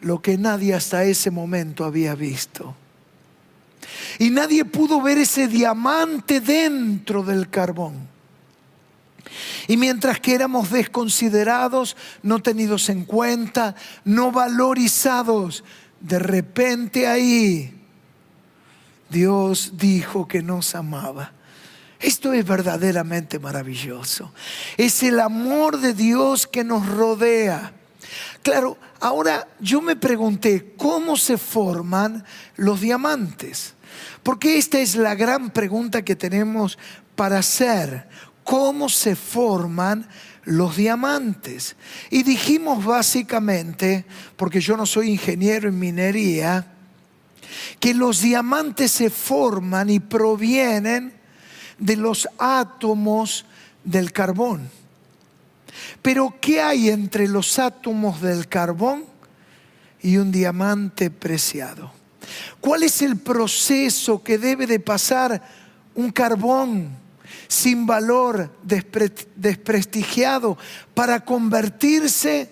lo 0.05 0.21
que 0.21 0.37
nadie 0.37 0.75
hasta 0.75 1.05
ese 1.05 1.31
momento 1.31 1.85
había 1.85 2.15
visto. 2.15 2.77
Y 4.19 4.31
nadie 4.31 4.65
pudo 4.65 5.01
ver 5.01 5.19
ese 5.19 5.49
diamante 5.49 6.41
dentro 6.41 7.23
del 7.23 7.49
carbón. 7.49 8.07
Y 9.67 9.79
mientras 9.79 10.21
que 10.21 10.35
éramos 10.35 10.71
desconsiderados, 10.71 11.97
no 12.23 12.41
tenidos 12.41 12.91
en 12.91 13.05
cuenta, 13.05 13.75
no 14.05 14.31
valorizados, 14.31 15.65
de 16.01 16.19
repente 16.19 17.07
ahí 17.07 17.75
Dios 19.09 19.73
dijo 19.77 20.29
que 20.29 20.43
nos 20.43 20.75
amaba. 20.75 21.33
Esto 21.99 22.35
es 22.35 22.45
verdaderamente 22.45 23.39
maravilloso. 23.39 24.33
Es 24.77 25.03
el 25.03 25.19
amor 25.19 25.79
de 25.79 25.95
Dios 25.95 26.47
que 26.47 26.63
nos 26.63 26.87
rodea. 26.87 27.73
Claro, 28.43 28.77
ahora 29.05 29.47
yo 29.61 29.83
me 29.83 29.97
pregunté, 29.97 30.73
¿cómo 30.79 31.19
se 31.19 31.37
forman 31.37 32.25
los 32.57 32.81
diamantes? 32.81 33.75
Porque 34.23 34.57
esta 34.57 34.81
es 34.81 34.97
la 34.97 35.15
gran 35.15 35.51
pregunta 35.51 36.03
que 36.03 36.17
tenemos 36.17 36.79
para 37.15 37.41
hacer. 37.41 38.09
¿Cómo 38.45 38.89
se 38.89 39.15
forman 39.15 40.09
los 40.45 40.77
diamantes? 40.77 41.77
Y 42.11 42.23
dijimos 42.23 42.83
básicamente, 42.83 44.07
porque 44.37 44.63
yo 44.63 44.75
no 44.75 44.87
soy 44.87 45.11
ingeniero 45.11 45.69
en 45.69 45.79
minería, 45.79 46.73
que 47.81 47.93
los 47.93 48.23
diamantes 48.23 48.91
se 48.91 49.11
forman 49.11 49.91
y 49.91 50.01
provienen 50.01 51.13
de 51.79 51.97
los 51.97 52.27
átomos 52.39 53.45
del 53.85 54.13
carbón. 54.13 54.71
Pero 56.03 56.37
¿qué 56.41 56.61
hay 56.61 56.89
entre 56.91 57.29
los 57.29 57.59
átomos 57.59 58.21
del 58.21 58.49
carbón 58.49 59.05
y 60.03 60.17
un 60.17 60.31
diamante 60.31 61.11
preciado? 61.11 61.93
¿Cuál 62.61 62.83
es 62.83 63.03
el 63.03 63.19
proceso 63.19 64.23
que 64.23 64.39
debe 64.39 64.67
de 64.67 64.81
pasar 64.81 65.43
un 65.95 66.11
carbón 66.11 66.89
sin 67.49 67.87
valor, 67.87 68.51
desprestigiado, 68.63 70.57
para 70.95 71.25
convertirse 71.25 72.51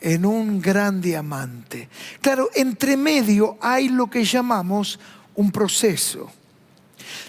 en 0.00 0.24
un 0.24 0.60
gran 0.60 1.00
diamante? 1.00 1.88
Claro, 2.20 2.50
entre 2.54 2.96
medio 2.96 3.58
hay 3.60 3.88
lo 3.88 4.08
que 4.08 4.24
llamamos 4.24 4.98
un 5.34 5.50
proceso. 5.50 6.30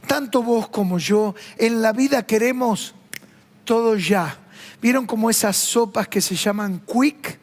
Tanto 0.08 0.42
vos 0.42 0.70
como 0.70 0.98
yo 0.98 1.36
en 1.58 1.82
la 1.82 1.92
vida 1.92 2.26
queremos 2.26 2.96
todo 3.68 3.98
ya. 3.98 4.40
¿Vieron 4.82 5.06
como 5.06 5.30
esas 5.30 5.58
sopas 5.58 6.08
que 6.08 6.22
se 6.22 6.36
llaman 6.36 6.82
quick? 6.88 7.38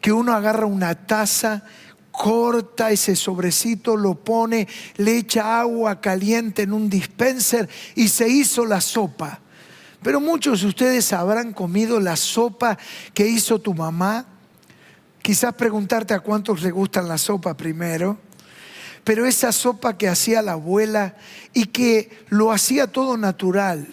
Que 0.00 0.10
uno 0.10 0.32
agarra 0.32 0.66
una 0.66 0.94
taza, 1.06 1.62
corta 2.10 2.90
ese 2.90 3.14
sobrecito, 3.14 3.96
lo 3.96 4.14
pone, 4.14 4.66
le 4.96 5.18
echa 5.18 5.60
agua 5.60 6.00
caliente 6.00 6.62
en 6.62 6.72
un 6.72 6.88
dispenser 6.88 7.68
y 7.94 8.08
se 8.08 8.28
hizo 8.28 8.64
la 8.64 8.80
sopa. 8.80 9.40
Pero 10.02 10.18
muchos 10.18 10.62
de 10.62 10.68
ustedes 10.68 11.12
habrán 11.12 11.52
comido 11.52 12.00
la 12.00 12.16
sopa 12.16 12.78
que 13.12 13.28
hizo 13.28 13.58
tu 13.58 13.74
mamá. 13.74 14.24
Quizás 15.20 15.52
preguntarte 15.52 16.14
a 16.14 16.20
cuántos 16.20 16.62
le 16.62 16.70
gustan 16.70 17.06
la 17.06 17.18
sopa 17.18 17.54
primero. 17.54 18.18
Pero 19.04 19.26
esa 19.26 19.52
sopa 19.52 19.98
que 19.98 20.08
hacía 20.08 20.40
la 20.40 20.52
abuela 20.52 21.16
y 21.52 21.66
que 21.66 22.24
lo 22.30 22.50
hacía 22.50 22.86
todo 22.86 23.18
natural 23.18 23.86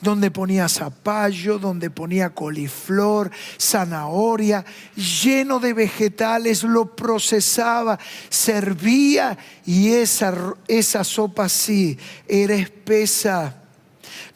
donde 0.00 0.30
ponía 0.30 0.68
zapallo, 0.68 1.58
donde 1.58 1.90
ponía 1.90 2.30
coliflor, 2.30 3.30
zanahoria, 3.58 4.64
lleno 4.94 5.58
de 5.58 5.72
vegetales, 5.72 6.62
lo 6.62 6.94
procesaba, 6.94 7.98
servía 8.28 9.36
y 9.66 9.92
esa, 9.92 10.54
esa 10.66 11.04
sopa 11.04 11.48
sí 11.48 11.98
era 12.26 12.54
espesa. 12.54 13.62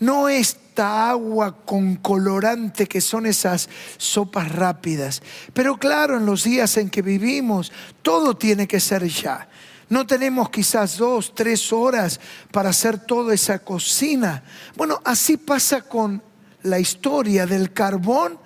No 0.01 0.29
esta 0.29 1.11
agua 1.11 1.57
con 1.65 1.97
colorante 1.97 2.87
que 2.87 3.01
son 3.01 3.27
esas 3.27 3.69
sopas 3.99 4.51
rápidas. 4.51 5.23
Pero 5.53 5.77
claro, 5.77 6.17
en 6.17 6.27
los 6.27 6.45
días 6.45 6.77
en 6.77 6.91
que 6.91 7.03
vivimos, 7.03 7.71
todo 8.03 8.37
tiene 8.37 8.67
que 8.67 8.81
ser 8.81 9.07
ya. 9.07 9.49
No 9.93 10.07
tenemos 10.07 10.49
quizás 10.49 10.97
dos, 10.97 11.35
tres 11.35 11.71
horas 11.71 12.19
para 12.51 12.71
hacer 12.71 12.99
toda 12.99 13.35
esa 13.35 13.59
cocina. 13.59 14.43
Bueno, 14.75 15.03
así 15.05 15.37
pasa 15.37 15.83
con 15.83 16.23
la 16.63 16.79
historia 16.79 17.45
del 17.45 17.75
carbón 17.75 18.39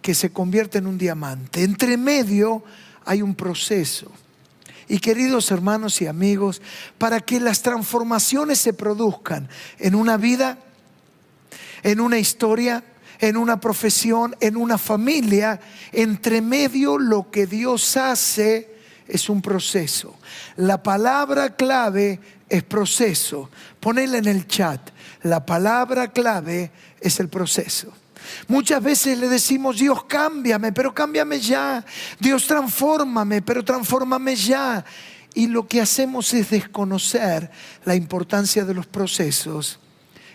que 0.00 0.14
se 0.14 0.30
convierte 0.30 0.78
en 0.78 0.86
un 0.86 0.96
diamante. 0.96 1.64
Entre 1.64 1.96
medio 1.96 2.62
hay 3.04 3.22
un 3.22 3.34
proceso. 3.34 4.12
Y 4.86 5.00
queridos 5.00 5.50
hermanos 5.50 6.00
y 6.00 6.06
amigos, 6.06 6.62
para 6.96 7.18
que 7.18 7.40
las 7.40 7.60
transformaciones 7.60 8.60
se 8.60 8.72
produzcan 8.72 9.48
en 9.80 9.96
una 9.96 10.16
vida, 10.16 10.58
en 11.82 11.98
una 11.98 12.20
historia, 12.20 12.84
en 13.18 13.36
una 13.36 13.58
profesión, 13.58 14.36
en 14.38 14.56
una 14.56 14.78
familia, 14.78 15.58
entre 15.90 16.40
medio 16.40 16.98
lo 16.98 17.32
que 17.32 17.48
Dios 17.48 17.96
hace 17.96 18.73
es 19.08 19.28
un 19.28 19.42
proceso. 19.42 20.14
La 20.56 20.82
palabra 20.82 21.54
clave 21.54 22.20
es 22.48 22.62
proceso. 22.62 23.50
Ponela 23.80 24.18
en 24.18 24.26
el 24.26 24.46
chat. 24.46 24.90
La 25.22 25.44
palabra 25.44 26.08
clave 26.08 26.70
es 27.00 27.20
el 27.20 27.28
proceso. 27.28 27.92
Muchas 28.48 28.82
veces 28.82 29.18
le 29.18 29.28
decimos, 29.28 29.78
Dios 29.78 30.04
cámbiame, 30.04 30.72
pero 30.72 30.94
cámbiame 30.94 31.40
ya. 31.40 31.84
Dios 32.18 32.46
transfórmame, 32.46 33.42
pero 33.42 33.64
transfórmame 33.64 34.34
ya. 34.36 34.84
Y 35.34 35.48
lo 35.48 35.66
que 35.66 35.80
hacemos 35.80 36.32
es 36.32 36.50
desconocer 36.50 37.50
la 37.84 37.94
importancia 37.94 38.64
de 38.64 38.74
los 38.74 38.86
procesos 38.86 39.78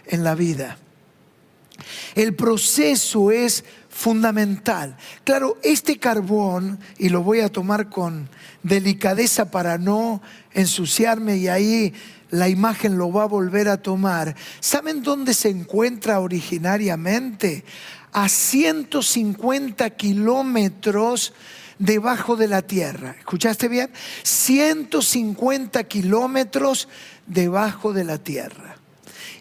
en 0.06 0.24
la 0.24 0.36
vida. 0.36 0.78
El 2.16 2.36
proceso 2.36 3.32
es 3.32 3.64
fundamental. 4.00 4.96
Claro, 5.26 5.58
este 5.62 6.00
carbón, 6.00 6.80
y 6.98 7.10
lo 7.10 7.22
voy 7.22 7.42
a 7.42 7.50
tomar 7.50 7.90
con 7.90 8.30
delicadeza 8.64 9.52
para 9.52 9.78
no 9.78 10.22
ensuciarme 10.54 11.36
y 11.36 11.50
ahí 11.50 11.94
la 12.30 12.48
imagen 12.48 12.98
lo 12.98 13.12
va 13.12 13.24
a 13.24 13.28
volver 13.28 13.68
a 13.68 13.82
tomar. 13.82 14.38
¿Saben 14.62 15.04
dónde 15.04 15.34
se 15.34 15.50
encuentra 15.50 16.22
originariamente? 16.22 17.66
A 18.14 18.30
150 18.30 19.90
kilómetros 19.90 21.34
debajo 21.78 22.38
de 22.38 22.48
la 22.48 22.62
tierra. 22.62 23.18
¿Escuchaste 23.20 23.68
bien? 23.68 23.92
150 24.24 25.84
kilómetros 25.84 26.88
debajo 27.28 27.92
de 27.92 28.06
la 28.06 28.18
tierra. 28.18 28.69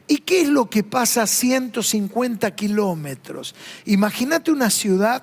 ¿Y 0.09 0.19
qué 0.19 0.41
es 0.41 0.49
lo 0.49 0.71
que 0.71 0.83
pasa 0.83 1.23
a 1.23 1.27
150 1.27 2.51
kilómetros? 2.57 3.55
Imagínate 3.85 4.51
una 4.51 4.71
ciudad 4.71 5.23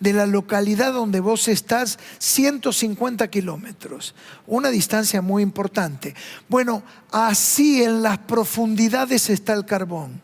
de 0.00 0.12
la 0.12 0.26
localidad 0.26 0.92
donde 0.92 1.20
vos 1.20 1.48
estás 1.48 1.98
150 2.18 3.28
kilómetros, 3.28 4.14
una 4.46 4.70
distancia 4.70 5.22
muy 5.22 5.42
importante. 5.42 6.14
Bueno, 6.48 6.82
así 7.12 7.82
en 7.82 8.02
las 8.02 8.18
profundidades 8.18 9.30
está 9.30 9.54
el 9.54 9.64
carbón. 9.64 10.20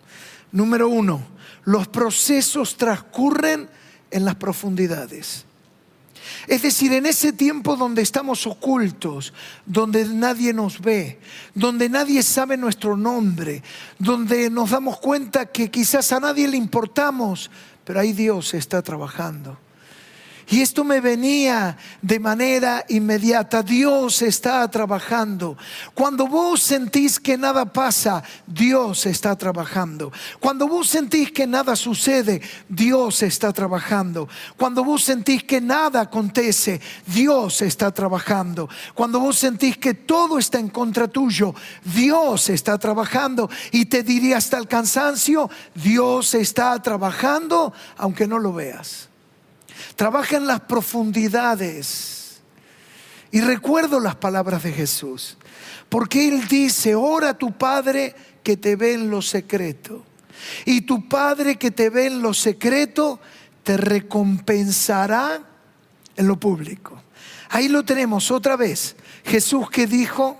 Número 0.50 0.88
uno, 0.88 1.22
los 1.64 1.88
procesos 1.88 2.76
transcurren 2.76 3.68
en 4.10 4.24
las 4.24 4.34
profundidades. 4.34 5.46
Es 6.46 6.62
decir, 6.62 6.92
en 6.92 7.06
ese 7.06 7.32
tiempo 7.32 7.76
donde 7.76 8.02
estamos 8.02 8.46
ocultos, 8.46 9.32
donde 9.66 10.04
nadie 10.06 10.52
nos 10.52 10.80
ve, 10.80 11.18
donde 11.54 11.88
nadie 11.88 12.22
sabe 12.22 12.56
nuestro 12.56 12.96
nombre, 12.96 13.62
donde 13.98 14.50
nos 14.50 14.70
damos 14.70 14.98
cuenta 14.98 15.46
que 15.46 15.70
quizás 15.70 16.12
a 16.12 16.20
nadie 16.20 16.48
le 16.48 16.56
importamos, 16.56 17.50
pero 17.84 18.00
ahí 18.00 18.12
Dios 18.12 18.54
está 18.54 18.82
trabajando. 18.82 19.58
Y 20.48 20.60
esto 20.60 20.84
me 20.84 21.00
venía 21.00 21.76
de 22.00 22.18
manera 22.18 22.84
inmediata. 22.88 23.62
Dios 23.62 24.22
está 24.22 24.68
trabajando. 24.68 25.56
Cuando 25.94 26.26
vos 26.26 26.62
sentís 26.62 27.18
que 27.20 27.38
nada 27.38 27.64
pasa, 27.64 28.22
Dios 28.46 29.06
está 29.06 29.36
trabajando. 29.36 30.12
Cuando 30.40 30.68
vos 30.68 30.88
sentís 30.88 31.30
que 31.32 31.46
nada 31.46 31.76
sucede, 31.76 32.42
Dios 32.68 33.22
está 33.22 33.52
trabajando. 33.52 34.28
Cuando 34.56 34.84
vos 34.84 35.04
sentís 35.04 35.44
que 35.44 35.60
nada 35.60 36.00
acontece, 36.02 36.80
Dios 37.06 37.62
está 37.62 37.90
trabajando. 37.92 38.68
Cuando 38.94 39.20
vos 39.20 39.38
sentís 39.38 39.78
que 39.78 39.94
todo 39.94 40.38
está 40.38 40.58
en 40.58 40.68
contra 40.68 41.08
tuyo, 41.08 41.54
Dios 41.84 42.50
está 42.50 42.78
trabajando. 42.78 43.48
Y 43.70 43.86
te 43.86 44.02
diría 44.02 44.38
hasta 44.38 44.58
el 44.58 44.68
cansancio, 44.68 45.48
Dios 45.74 46.34
está 46.34 46.80
trabajando 46.82 47.72
aunque 47.96 48.26
no 48.26 48.38
lo 48.38 48.52
veas. 48.52 49.11
Trabaja 49.96 50.36
en 50.36 50.46
las 50.46 50.60
profundidades. 50.60 52.40
Y 53.30 53.40
recuerdo 53.40 53.98
las 53.98 54.16
palabras 54.16 54.62
de 54.62 54.72
Jesús, 54.72 55.38
porque 55.88 56.28
Él 56.28 56.46
dice, 56.48 56.94
ora 56.94 57.30
a 57.30 57.38
tu 57.38 57.52
Padre 57.52 58.14
que 58.42 58.58
te 58.58 58.76
ve 58.76 58.92
en 58.92 59.08
lo 59.08 59.22
secreto. 59.22 60.04
Y 60.66 60.82
tu 60.82 61.08
Padre 61.08 61.56
que 61.56 61.70
te 61.70 61.88
ve 61.88 62.06
en 62.06 62.20
lo 62.20 62.34
secreto 62.34 63.20
te 63.62 63.78
recompensará 63.78 65.40
en 66.14 66.26
lo 66.26 66.38
público. 66.38 67.00
Ahí 67.48 67.68
lo 67.68 67.84
tenemos 67.84 68.30
otra 68.30 68.56
vez. 68.56 68.96
Jesús 69.24 69.70
que 69.70 69.86
dijo, 69.86 70.38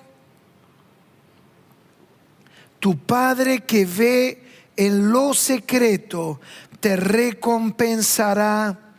tu 2.79 2.99
Padre 2.99 3.61
que 3.61 3.87
ve 3.87 4.43
en 4.77 5.11
lo 5.11 5.33
secreto 5.33 6.41
te 6.81 6.97
recompensará 6.97 8.92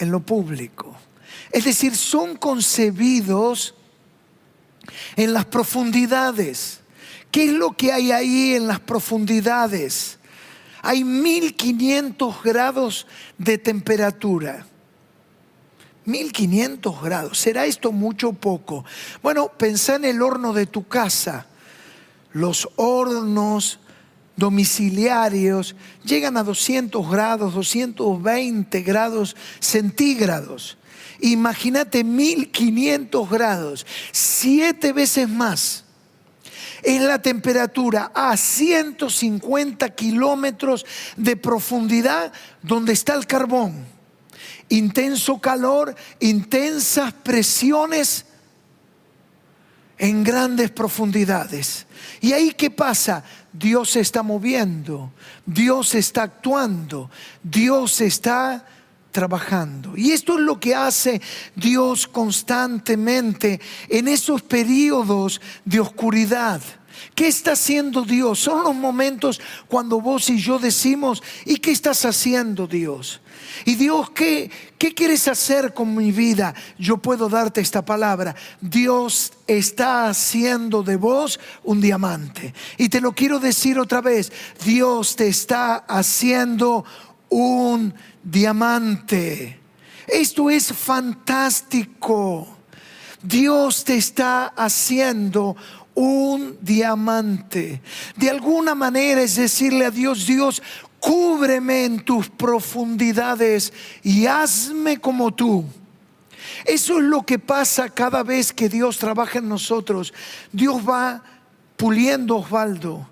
en 0.00 0.10
lo 0.10 0.20
público. 0.20 0.96
Es 1.52 1.64
decir, 1.64 1.94
son 1.94 2.36
concebidos 2.36 3.74
en 5.14 5.32
las 5.32 5.44
profundidades. 5.44 6.80
¿Qué 7.30 7.44
es 7.44 7.52
lo 7.52 7.76
que 7.76 7.92
hay 7.92 8.10
ahí 8.10 8.54
en 8.54 8.66
las 8.66 8.80
profundidades? 8.80 10.18
Hay 10.82 11.04
1500 11.04 12.42
grados 12.42 13.06
de 13.38 13.58
temperatura. 13.58 14.66
1500 16.06 17.02
grados. 17.02 17.38
¿Será 17.38 17.66
esto 17.66 17.92
mucho 17.92 18.30
o 18.30 18.32
poco? 18.32 18.84
Bueno, 19.22 19.48
pensá 19.48 19.96
en 19.96 20.06
el 20.06 20.22
horno 20.22 20.52
de 20.52 20.66
tu 20.66 20.88
casa. 20.88 21.46
Los 22.32 22.68
hornos 22.76 23.79
domiciliarios 24.40 25.76
llegan 26.02 26.36
a 26.36 26.42
200 26.42 27.08
grados, 27.08 27.54
220 27.54 28.82
grados 28.82 29.36
centígrados. 29.60 30.78
Imagínate 31.20 32.02
1500 32.02 33.30
grados, 33.30 33.86
siete 34.10 34.92
veces 34.92 35.28
más. 35.28 35.84
Es 36.82 37.02
la 37.02 37.20
temperatura 37.20 38.10
a 38.14 38.34
150 38.36 39.90
kilómetros 39.90 40.86
de 41.16 41.36
profundidad 41.36 42.32
donde 42.62 42.94
está 42.94 43.14
el 43.14 43.26
carbón. 43.26 43.84
Intenso 44.70 45.38
calor, 45.38 45.94
intensas 46.20 47.12
presiones 47.12 48.24
en 50.00 50.24
grandes 50.24 50.70
profundidades. 50.70 51.86
¿Y 52.22 52.32
ahí 52.32 52.52
qué 52.52 52.70
pasa? 52.70 53.22
Dios 53.52 53.90
se 53.90 54.00
está 54.00 54.22
moviendo, 54.22 55.12
Dios 55.44 55.94
está 55.94 56.22
actuando, 56.22 57.10
Dios 57.42 58.00
está 58.00 58.64
trabajando. 59.10 59.94
Y 59.98 60.12
esto 60.12 60.38
es 60.38 60.40
lo 60.40 60.58
que 60.58 60.74
hace 60.74 61.20
Dios 61.54 62.08
constantemente 62.08 63.60
en 63.90 64.08
esos 64.08 64.40
periodos 64.40 65.38
de 65.66 65.80
oscuridad. 65.80 66.62
¿Qué 67.14 67.28
está 67.28 67.52
haciendo 67.52 68.02
Dios? 68.02 68.38
Son 68.38 68.64
los 68.64 68.74
momentos 68.74 69.40
cuando 69.68 70.00
vos 70.00 70.30
y 70.30 70.38
yo 70.38 70.58
decimos, 70.58 71.22
¿y 71.44 71.56
qué 71.56 71.70
estás 71.70 72.04
haciendo 72.04 72.66
Dios? 72.66 73.20
Y 73.64 73.74
Dios, 73.74 74.10
¿qué, 74.10 74.50
¿qué 74.78 74.94
quieres 74.94 75.28
hacer 75.28 75.74
con 75.74 75.94
mi 75.94 76.12
vida? 76.12 76.54
Yo 76.78 76.98
puedo 76.98 77.28
darte 77.28 77.60
esta 77.60 77.84
palabra. 77.84 78.34
Dios 78.60 79.32
está 79.46 80.08
haciendo 80.08 80.82
de 80.82 80.96
vos 80.96 81.38
un 81.64 81.80
diamante. 81.80 82.54
Y 82.78 82.88
te 82.88 83.00
lo 83.00 83.12
quiero 83.12 83.38
decir 83.38 83.78
otra 83.78 84.00
vez. 84.00 84.32
Dios 84.64 85.16
te 85.16 85.28
está 85.28 85.76
haciendo 85.76 86.84
un 87.28 87.94
diamante. 88.22 89.60
Esto 90.06 90.50
es 90.50 90.72
fantástico. 90.72 92.56
Dios 93.22 93.84
te 93.84 93.96
está 93.96 94.46
haciendo 94.46 95.56
un 95.94 96.58
diamante. 96.60 97.80
De 98.16 98.30
alguna 98.30 98.74
manera 98.74 99.22
es 99.22 99.36
decirle 99.36 99.86
a 99.86 99.90
Dios, 99.90 100.26
Dios, 100.26 100.62
cúbreme 101.00 101.84
en 101.84 102.00
tus 102.00 102.28
profundidades 102.28 103.72
y 104.02 104.26
hazme 104.26 105.00
como 105.00 105.34
tú. 105.34 105.64
Eso 106.64 106.98
es 106.98 107.04
lo 107.04 107.22
que 107.22 107.38
pasa 107.38 107.88
cada 107.88 108.22
vez 108.22 108.52
que 108.52 108.68
Dios 108.68 108.98
trabaja 108.98 109.38
en 109.38 109.48
nosotros. 109.48 110.12
Dios 110.52 110.82
va 110.88 111.22
puliendo 111.76 112.36
Osvaldo. 112.36 113.08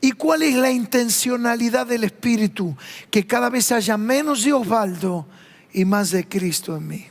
¿Y 0.00 0.12
cuál 0.12 0.42
es 0.42 0.54
la 0.54 0.70
intencionalidad 0.70 1.86
del 1.86 2.04
Espíritu? 2.04 2.76
Que 3.10 3.26
cada 3.26 3.50
vez 3.50 3.72
haya 3.72 3.96
menos 3.96 4.44
de 4.44 4.52
Osvaldo 4.52 5.26
y 5.72 5.84
más 5.84 6.10
de 6.10 6.28
Cristo 6.28 6.76
en 6.76 6.86
mí. 6.86 7.06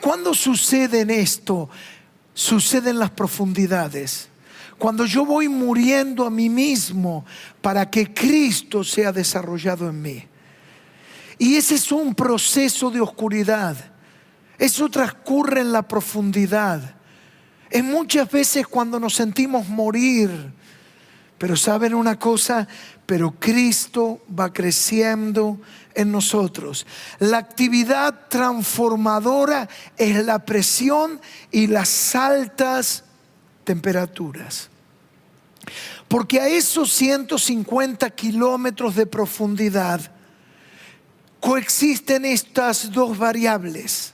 ¿Cuándo 0.00 0.34
sucede 0.34 1.00
en 1.00 1.10
esto? 1.10 1.68
Sucede 2.34 2.90
en 2.90 2.98
las 2.98 3.10
profundidades. 3.10 4.29
Cuando 4.80 5.04
yo 5.04 5.26
voy 5.26 5.46
muriendo 5.46 6.24
a 6.24 6.30
mí 6.30 6.48
mismo 6.48 7.26
para 7.60 7.88
que 7.90 8.14
Cristo 8.14 8.82
sea 8.82 9.12
desarrollado 9.12 9.90
en 9.90 10.00
mí. 10.00 10.24
Y 11.38 11.56
ese 11.56 11.74
es 11.74 11.92
un 11.92 12.14
proceso 12.14 12.90
de 12.90 13.00
oscuridad. 13.00 13.76
Eso 14.58 14.88
transcurre 14.88 15.60
en 15.60 15.72
la 15.72 15.86
profundidad. 15.86 16.96
Es 17.68 17.84
muchas 17.84 18.30
veces 18.30 18.66
cuando 18.66 18.98
nos 18.98 19.14
sentimos 19.14 19.68
morir. 19.68 20.30
Pero 21.36 21.56
saben 21.56 21.94
una 21.94 22.18
cosa, 22.18 22.66
pero 23.04 23.32
Cristo 23.38 24.22
va 24.38 24.50
creciendo 24.50 25.60
en 25.94 26.10
nosotros. 26.10 26.86
La 27.18 27.36
actividad 27.36 28.28
transformadora 28.28 29.68
es 29.98 30.24
la 30.24 30.38
presión 30.38 31.20
y 31.50 31.66
las 31.66 32.14
altas 32.14 33.04
temperaturas. 33.64 34.70
Porque 36.08 36.40
a 36.40 36.48
esos 36.48 36.92
150 36.92 38.10
kilómetros 38.10 38.96
de 38.96 39.06
profundidad 39.06 40.10
coexisten 41.40 42.24
estas 42.24 42.90
dos 42.90 43.16
variables, 43.16 44.12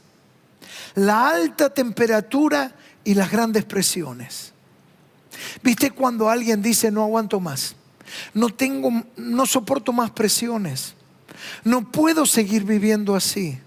la 0.94 1.30
alta 1.30 1.70
temperatura 1.70 2.74
y 3.04 3.14
las 3.14 3.30
grandes 3.30 3.64
presiones. 3.64 4.52
¿Viste 5.62 5.90
cuando 5.90 6.28
alguien 6.28 6.62
dice 6.62 6.90
no 6.90 7.02
aguanto 7.02 7.40
más? 7.40 7.76
No 8.34 8.50
tengo 8.50 8.90
no 9.16 9.46
soporto 9.46 9.92
más 9.92 10.10
presiones. 10.10 10.94
No 11.64 11.90
puedo 11.90 12.26
seguir 12.26 12.64
viviendo 12.64 13.14
así. 13.14 13.58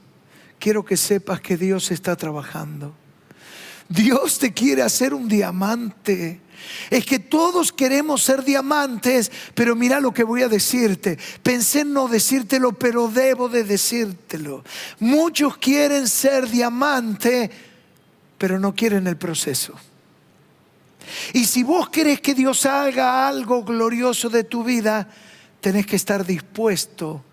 Quiero 0.60 0.84
que 0.84 0.98
sepas 0.98 1.42
que 1.42 1.58
Dios 1.58 1.92
está 1.92 2.16
trabajando. 2.16 2.94
Dios 3.90 4.38
te 4.38 4.54
quiere 4.54 4.84
hacer 4.84 5.16
un 5.16 5.28
diamante. 5.28 6.40
Es 6.92 7.06
que 7.06 7.18
todos 7.18 7.74
queremos 7.74 8.22
ser 8.22 8.44
diamantes, 8.44 9.32
pero 9.56 9.76
mira 9.76 10.00
lo 10.00 10.14
que 10.14 10.24
voy 10.24 10.44
a 10.44 10.48
decirte. 10.48 11.18
Pensé 11.42 11.82
en 11.82 11.94
no 11.94 12.08
decírtelo, 12.08 12.74
pero 12.74 13.08
debo 13.08 13.50
de 13.50 13.64
decírtelo. 13.64 14.64
Muchos 15.00 15.58
quieren 15.58 16.08
ser 16.08 16.48
diamante, 16.48 17.50
pero 18.38 18.60
no 18.60 18.76
quieren 18.76 19.08
el 19.08 19.18
proceso. 19.18 19.74
Y 21.34 21.46
si 21.46 21.64
vos 21.64 21.90
querés 21.90 22.22
que 22.22 22.36
Dios 22.36 22.68
haga 22.68 23.28
algo 23.28 23.64
glorioso 23.64 24.30
de 24.30 24.44
tu 24.44 24.64
vida, 24.64 25.10
tenés 25.62 25.88
que 25.88 25.96
estar 25.96 26.26
dispuesto 26.26 27.24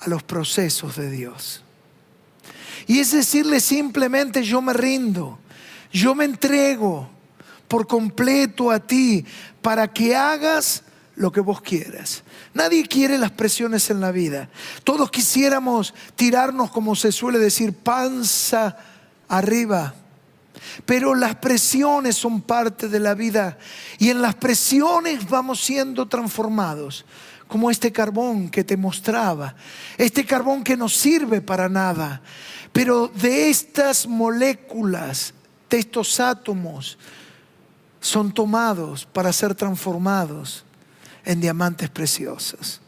a 0.00 0.08
los 0.08 0.24
procesos 0.24 0.96
de 0.96 1.10
Dios. 1.10 1.62
Y 2.88 2.98
es 2.98 3.12
decirle 3.12 3.60
simplemente 3.60 4.42
yo 4.42 4.60
me 4.60 4.72
rindo. 4.72 5.38
Yo 5.94 6.16
me 6.16 6.24
entrego 6.24 7.08
por 7.68 7.86
completo 7.86 8.72
a 8.72 8.80
ti 8.80 9.24
para 9.62 9.92
que 9.92 10.16
hagas 10.16 10.82
lo 11.14 11.30
que 11.30 11.40
vos 11.40 11.60
quieras. 11.60 12.24
Nadie 12.52 12.84
quiere 12.84 13.16
las 13.16 13.30
presiones 13.30 13.88
en 13.90 14.00
la 14.00 14.10
vida. 14.10 14.48
Todos 14.82 15.08
quisiéramos 15.12 15.94
tirarnos, 16.16 16.72
como 16.72 16.96
se 16.96 17.12
suele 17.12 17.38
decir, 17.38 17.72
panza 17.72 18.76
arriba. 19.28 19.94
Pero 20.84 21.14
las 21.14 21.36
presiones 21.36 22.16
son 22.16 22.42
parte 22.42 22.88
de 22.88 22.98
la 22.98 23.14
vida 23.14 23.56
y 24.00 24.10
en 24.10 24.20
las 24.20 24.34
presiones 24.34 25.28
vamos 25.28 25.60
siendo 25.60 26.08
transformados, 26.08 27.04
como 27.46 27.70
este 27.70 27.92
carbón 27.92 28.48
que 28.48 28.64
te 28.64 28.76
mostraba, 28.76 29.54
este 29.96 30.26
carbón 30.26 30.64
que 30.64 30.76
no 30.76 30.88
sirve 30.88 31.40
para 31.40 31.68
nada, 31.68 32.20
pero 32.72 33.06
de 33.06 33.48
estas 33.48 34.08
moléculas 34.08 35.34
estos 35.70 36.20
átomos 36.20 36.98
son 38.00 38.32
tomados 38.32 39.06
para 39.06 39.32
ser 39.32 39.54
transformados 39.54 40.64
en 41.24 41.40
diamantes 41.40 41.88
preciosos. 41.90 42.80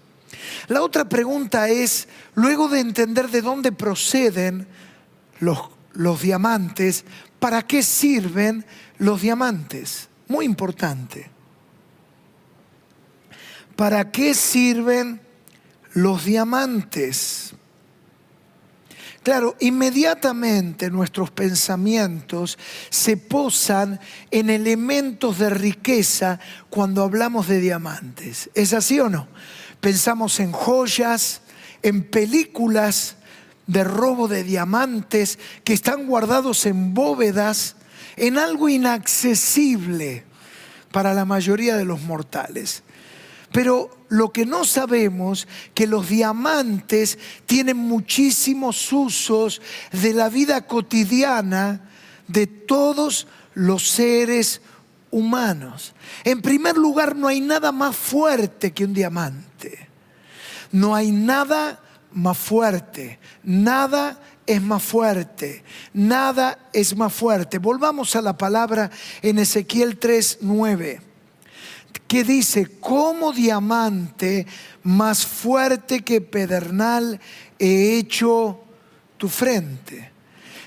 La 0.68 0.82
otra 0.82 1.08
pregunta 1.08 1.68
es, 1.68 2.08
luego 2.34 2.68
de 2.68 2.80
entender 2.80 3.30
de 3.30 3.42
dónde 3.42 3.72
proceden 3.72 4.66
los, 5.40 5.58
los 5.92 6.20
diamantes, 6.20 7.04
¿para 7.38 7.62
qué 7.62 7.82
sirven 7.82 8.64
los 8.98 9.22
diamantes? 9.22 10.08
Muy 10.28 10.44
importante. 10.44 11.30
¿Para 13.74 14.10
qué 14.10 14.34
sirven 14.34 15.20
los 15.92 16.24
diamantes? 16.24 17.54
Claro, 19.26 19.56
inmediatamente 19.58 20.88
nuestros 20.88 21.32
pensamientos 21.32 22.56
se 22.90 23.16
posan 23.16 23.98
en 24.30 24.50
elementos 24.50 25.40
de 25.40 25.50
riqueza 25.50 26.38
cuando 26.70 27.02
hablamos 27.02 27.48
de 27.48 27.58
diamantes. 27.58 28.50
¿Es 28.54 28.72
así 28.72 29.00
o 29.00 29.08
no? 29.08 29.26
Pensamos 29.80 30.38
en 30.38 30.52
joyas, 30.52 31.40
en 31.82 32.04
películas 32.04 33.16
de 33.66 33.82
robo 33.82 34.28
de 34.28 34.44
diamantes 34.44 35.40
que 35.64 35.72
están 35.72 36.06
guardados 36.06 36.64
en 36.64 36.94
bóvedas, 36.94 37.74
en 38.14 38.38
algo 38.38 38.68
inaccesible 38.68 40.22
para 40.92 41.14
la 41.14 41.24
mayoría 41.24 41.76
de 41.76 41.84
los 41.84 42.00
mortales. 42.02 42.84
Pero 43.52 43.90
lo 44.08 44.32
que 44.32 44.46
no 44.46 44.64
sabemos, 44.64 45.46
que 45.74 45.86
los 45.86 46.08
diamantes 46.08 47.18
tienen 47.46 47.76
muchísimos 47.76 48.92
usos 48.92 49.60
de 49.92 50.12
la 50.12 50.28
vida 50.28 50.66
cotidiana 50.66 51.88
de 52.28 52.46
todos 52.46 53.26
los 53.54 53.88
seres 53.88 54.60
humanos. 55.10 55.94
En 56.24 56.42
primer 56.42 56.76
lugar, 56.76 57.16
no 57.16 57.28
hay 57.28 57.40
nada 57.40 57.72
más 57.72 57.96
fuerte 57.96 58.72
que 58.72 58.84
un 58.84 58.94
diamante. 58.94 59.88
No 60.72 60.94
hay 60.94 61.10
nada 61.10 61.80
más 62.12 62.36
fuerte. 62.36 63.18
Nada 63.42 64.20
es 64.44 64.60
más 64.60 64.82
fuerte. 64.82 65.64
Nada 65.92 66.58
es 66.72 66.96
más 66.96 67.12
fuerte. 67.12 67.58
Volvamos 67.58 68.14
a 68.16 68.22
la 68.22 68.36
palabra 68.36 68.90
en 69.22 69.38
Ezequiel 69.38 69.98
3, 69.98 70.38
9 70.42 71.15
que 72.00 72.24
dice, 72.24 72.78
como 72.80 73.32
diamante 73.32 74.46
más 74.82 75.26
fuerte 75.26 76.00
que 76.00 76.20
pedernal 76.20 77.20
he 77.58 77.98
hecho 77.98 78.60
tu 79.16 79.28
frente. 79.28 80.10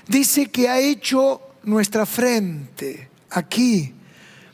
Dice 0.06 0.46
que 0.46 0.68
ha 0.68 0.78
hecho 0.78 1.40
nuestra 1.62 2.06
frente 2.06 3.08
aquí 3.30 3.94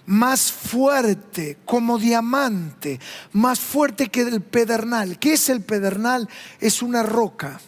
más 0.06 0.52
fuerte 0.52 1.58
como 1.64 1.98
diamante, 1.98 3.00
más 3.32 3.58
fuerte 3.58 4.08
que 4.08 4.22
el 4.22 4.40
pedernal. 4.40 5.18
¿Qué 5.18 5.32
es 5.32 5.48
el 5.48 5.62
pedernal? 5.62 6.28
Es 6.60 6.82
una 6.82 7.02
roca. 7.02 7.60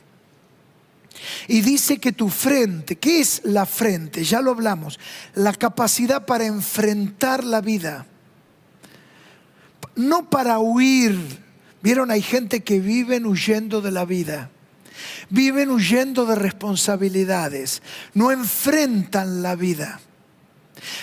Y 1.49 1.63
dice 1.63 1.99
que 1.99 2.13
tu 2.13 2.29
frente, 2.29 2.97
¿qué 2.97 3.21
es 3.21 3.41
la 3.45 3.67
frente? 3.67 4.23
Ya 4.23 4.41
lo 4.41 4.53
hablamos, 4.53 5.01
la 5.35 5.53
capacidad 5.53 6.27
para 6.27 6.47
enfrentar 6.47 7.43
la 7.43 7.61
vida 7.61 8.07
no 9.99 10.31
para 10.31 10.61
huir. 10.61 11.19
Vieron, 11.83 12.11
hay 12.11 12.23
gente 12.23 12.63
que 12.63 12.81
viven 12.81 13.27
huyendo 13.27 13.81
de 13.81 13.91
la 13.91 14.05
vida. 14.05 14.51
Viven 15.29 15.71
huyendo 15.71 16.25
de 16.25 16.37
responsabilidades. 16.37 17.83
No 18.15 18.31
enfrentan 18.31 19.43
la 19.43 19.57
vida. 19.57 20.01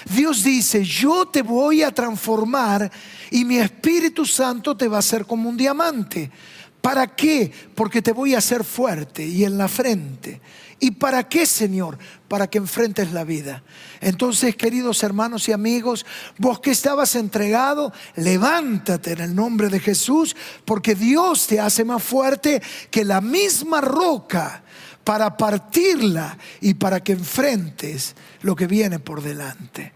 Dios 0.09 0.43
dice, 0.43 0.83
yo 0.83 1.27
te 1.27 1.41
voy 1.41 1.83
a 1.83 1.91
transformar 1.91 2.89
y 3.29 3.43
mi 3.43 3.57
Espíritu 3.57 4.25
Santo 4.25 4.75
te 4.75 4.87
va 4.87 4.97
a 4.97 4.99
hacer 4.99 5.25
como 5.25 5.49
un 5.49 5.57
diamante. 5.57 6.31
¿Para 6.81 7.07
qué? 7.07 7.51
Porque 7.73 8.01
te 8.01 8.13
voy 8.13 8.33
a 8.33 8.37
hacer 8.37 8.63
fuerte 8.63 9.25
y 9.25 9.43
en 9.43 9.57
la 9.57 9.67
frente. 9.67 10.39
¿Y 10.79 10.91
para 10.91 11.27
qué, 11.27 11.45
Señor? 11.45 11.97
Para 12.27 12.47
que 12.47 12.57
enfrentes 12.57 13.13
la 13.13 13.23
vida. 13.23 13.63
Entonces, 14.01 14.55
queridos 14.55 15.03
hermanos 15.03 15.47
y 15.47 15.53
amigos, 15.53 16.05
vos 16.37 16.59
que 16.59 16.71
estabas 16.71 17.15
entregado, 17.15 17.93
levántate 18.15 19.13
en 19.13 19.21
el 19.21 19.35
nombre 19.35 19.69
de 19.69 19.79
Jesús, 19.79 20.35
porque 20.65 20.95
Dios 20.95 21.47
te 21.47 21.59
hace 21.59 21.85
más 21.85 22.03
fuerte 22.03 22.61
que 22.91 23.05
la 23.05 23.21
misma 23.21 23.79
roca 23.79 24.63
para 25.05 25.37
partirla 25.37 26.37
y 26.59 26.73
para 26.73 27.01
que 27.01 27.13
enfrentes 27.13 28.15
lo 28.41 28.55
que 28.55 28.67
viene 28.67 28.99
por 28.99 29.21
delante. 29.21 29.93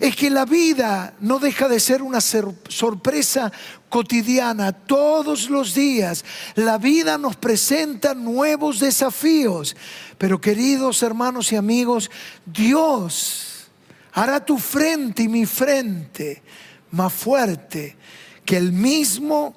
Es 0.00 0.16
que 0.16 0.30
la 0.30 0.44
vida 0.44 1.14
no 1.20 1.38
deja 1.38 1.68
de 1.68 1.78
ser 1.78 2.02
una 2.02 2.20
sorpresa 2.20 3.52
cotidiana. 3.88 4.72
Todos 4.72 5.48
los 5.48 5.74
días 5.74 6.24
la 6.54 6.78
vida 6.78 7.18
nos 7.18 7.36
presenta 7.36 8.14
nuevos 8.14 8.80
desafíos. 8.80 9.76
Pero 10.18 10.40
queridos 10.40 11.02
hermanos 11.02 11.52
y 11.52 11.56
amigos, 11.56 12.10
Dios 12.44 13.68
hará 14.12 14.44
tu 14.44 14.58
frente 14.58 15.24
y 15.24 15.28
mi 15.28 15.46
frente 15.46 16.42
más 16.90 17.12
fuerte 17.12 17.96
que 18.44 18.56
el 18.56 18.72
mismo 18.72 19.56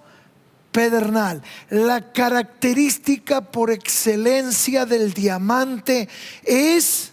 pedernal. 0.72 1.42
La 1.70 2.12
característica 2.12 3.42
por 3.42 3.72
excelencia 3.72 4.86
del 4.86 5.14
diamante 5.14 6.08
es 6.44 7.12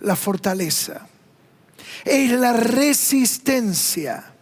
la 0.00 0.16
fortaleza 0.16 1.06
es 2.04 2.30
la 2.32 2.52
resistencia. 2.52 4.32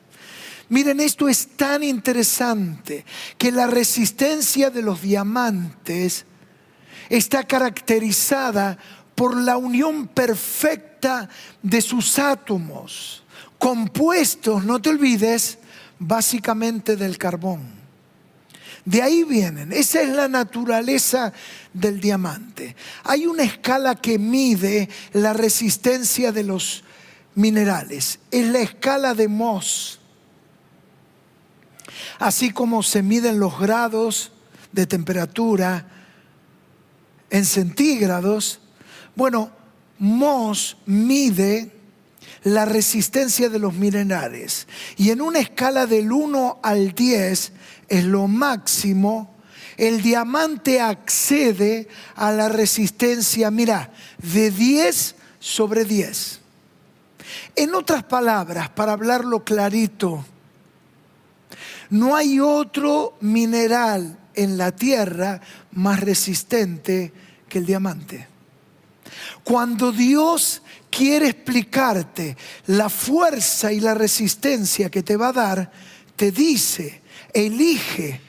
Miren, 0.69 1.01
esto 1.01 1.29
es 1.29 1.49
tan 1.57 1.83
interesante 1.83 3.05
que 3.39 3.53
la 3.53 3.67
resistencia 3.67 4.71
de 4.71 4.83
los 4.83 5.03
diamantes 5.03 6.25
está 7.09 7.45
caracterizada 7.45 8.79
por 9.15 9.37
la 9.37 9.57
unión 9.57 10.09
perfecta 10.09 11.29
de 11.63 11.81
sus 11.81 12.19
átomos, 12.19 13.23
compuestos, 13.59 14.65
no 14.65 14.81
te 14.81 14.89
olvides, 14.89 15.59
básicamente 15.99 16.97
del 16.97 17.19
carbón. 17.19 17.85
De 18.85 19.01
ahí 19.01 19.25
vienen, 19.25 19.73
esa 19.73 20.03
es 20.03 20.11
la 20.11 20.29
naturaleza 20.29 21.33
del 21.73 22.01
diamante. 22.01 22.77
Hay 23.05 23.27
una 23.27 23.43
escala 23.43 23.95
que 23.95 24.19
mide 24.19 24.89
la 25.13 25.33
resistencia 25.33 26.33
de 26.33 26.43
los 26.43 26.85
minerales. 27.35 28.19
Es 28.31 28.47
la 28.49 28.61
escala 28.61 29.15
de 29.15 29.29
Mohs. 29.29 29.99
Así 32.19 32.51
como 32.51 32.83
se 32.83 33.03
miden 33.03 33.41
los 33.41 33.59
grados 33.59 34.33
de 34.73 34.87
temperatura 34.87 35.87
en 37.31 37.45
centígrados, 37.45 38.61
bueno, 39.15 39.51
Mohs 39.99 40.77
mide 40.87 41.73
la 42.45 42.65
resistencia 42.65 43.49
de 43.49 43.59
los 43.59 43.75
minerales. 43.75 44.67
Y 44.97 45.11
en 45.11 45.21
una 45.21 45.41
escala 45.41 45.87
del 45.87 46.13
1 46.13 46.61
al 46.63 46.93
10 46.93 47.53
es 47.89 48.05
lo 48.05 48.29
máximo, 48.29 49.35
el 49.77 50.03
diamante 50.03 50.81
accede 50.81 51.89
a 52.15 52.31
la 52.33 52.49
resistencia, 52.49 53.51
mira, 53.51 53.93
de 54.19 54.51
10 54.51 55.17
sobre 55.41 55.85
10. 55.85 56.41
En 57.57 57.75
otras 57.75 58.05
palabras, 58.05 58.69
para 58.71 58.93
hablarlo 58.93 59.45
clarito, 59.45 60.25
no 61.91 62.17
hay 62.17 62.41
otro 62.41 63.17
mineral 63.21 64.19
en 64.35 64.57
la 64.57 64.73
tierra 64.73 65.41
más 65.73 66.01
resistente 66.01 67.13
que 67.49 67.59
el 67.59 67.67
diamante. 67.67 68.29
Cuando 69.45 69.93
Dios 69.93 70.63
quiere 70.91 71.29
explicarte 71.29 72.37
la 72.67 72.89
fuerza 72.89 73.73
y 73.73 73.81
la 73.81 73.95
resistencia 73.95 74.91
que 74.91 75.03
te 75.03 75.17
va 75.17 75.29
a 75.29 75.33
dar, 75.33 75.73
te 76.17 76.31
dice, 76.31 77.03
elige 77.33 78.21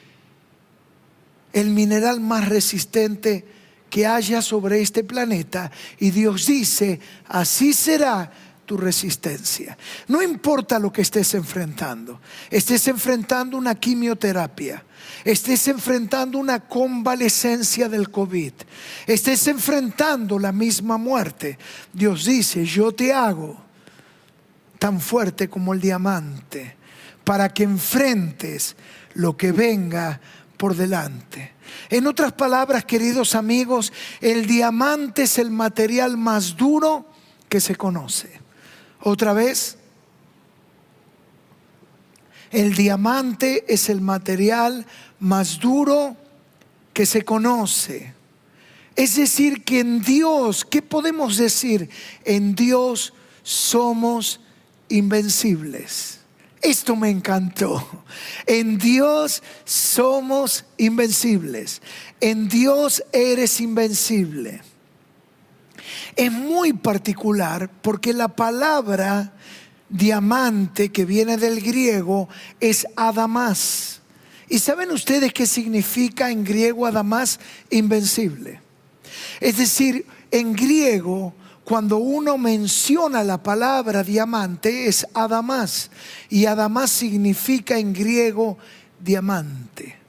el 1.53 1.69
mineral 1.69 2.19
más 2.19 2.49
resistente 2.49 3.45
que 3.89 4.05
haya 4.05 4.41
sobre 4.41 4.81
este 4.81 5.03
planeta 5.03 5.71
y 5.99 6.11
Dios 6.11 6.47
dice, 6.47 6.99
así 7.27 7.71
será 7.71 8.31
tu 8.65 8.77
resistencia. 8.77 9.77
No 10.07 10.21
importa 10.21 10.79
lo 10.79 10.91
que 10.91 11.01
estés 11.01 11.33
enfrentando, 11.33 12.19
estés 12.49 12.87
enfrentando 12.87 13.57
una 13.57 13.75
quimioterapia, 13.75 14.83
estés 15.23 15.67
enfrentando 15.67 16.37
una 16.37 16.59
convalescencia 16.61 17.87
del 17.87 18.09
COVID, 18.09 18.53
estés 19.07 19.47
enfrentando 19.47 20.39
la 20.39 20.51
misma 20.51 20.97
muerte. 20.97 21.57
Dios 21.93 22.25
dice, 22.25 22.65
yo 22.65 22.91
te 22.91 23.13
hago 23.13 23.57
tan 24.79 24.99
fuerte 24.99 25.49
como 25.49 25.73
el 25.73 25.81
diamante 25.81 26.75
para 27.23 27.49
que 27.49 27.63
enfrentes 27.63 28.75
lo 29.13 29.35
que 29.35 29.51
venga 29.51 30.19
por 30.57 30.75
delante. 30.75 31.53
En 31.89 32.07
otras 32.07 32.33
palabras, 32.33 32.85
queridos 32.85 33.35
amigos, 33.35 33.91
el 34.21 34.45
diamante 34.45 35.23
es 35.23 35.37
el 35.37 35.51
material 35.51 36.17
más 36.17 36.55
duro 36.55 37.09
que 37.49 37.59
se 37.59 37.75
conoce. 37.75 38.44
Otra 39.07 39.33
vez, 39.33 39.77
el 42.49 42.73
diamante 42.73 43.63
es 43.71 43.87
el 43.89 44.01
material 44.01 44.83
más 45.19 45.59
duro 45.59 46.17
que 46.91 47.05
se 47.05 47.21
conoce. 47.21 48.15
Es 48.95 49.15
decir, 49.15 49.63
que 49.63 49.81
en 49.81 50.01
Dios, 50.01 50.65
¿qué 50.65 50.81
podemos 50.81 51.37
decir? 51.37 51.87
En 52.23 52.55
Dios 52.55 53.13
somos 53.43 54.39
invencibles. 54.89 56.21
Esto 56.63 56.95
me 56.95 57.11
encantó. 57.11 57.87
En 58.47 58.79
Dios 58.79 59.43
somos 59.65 60.65
invencibles. 60.77 61.83
En 62.19 62.49
Dios 62.49 63.03
eres 63.13 63.61
invencible 63.61 64.63
es 66.15 66.31
muy 66.31 66.73
particular 66.73 67.69
porque 67.81 68.13
la 68.13 68.29
palabra 68.29 69.33
diamante 69.89 70.91
que 70.91 71.05
viene 71.05 71.37
del 71.37 71.61
griego 71.61 72.27
es 72.59 72.87
adamás. 72.95 74.01
¿Y 74.47 74.59
saben 74.59 74.91
ustedes 74.91 75.33
qué 75.33 75.45
significa 75.45 76.29
en 76.29 76.43
griego 76.43 76.85
adamás? 76.85 77.39
Invencible. 77.69 78.61
Es 79.39 79.57
decir, 79.57 80.05
en 80.31 80.53
griego, 80.53 81.33
cuando 81.63 81.97
uno 81.97 82.37
menciona 82.37 83.23
la 83.23 83.41
palabra 83.41 84.03
diamante, 84.03 84.87
es 84.87 85.07
adamás. 85.13 85.89
Y 86.29 86.45
adamás 86.45 86.91
significa 86.91 87.77
en 87.77 87.93
griego 87.93 88.57
diamante. 88.99 90.04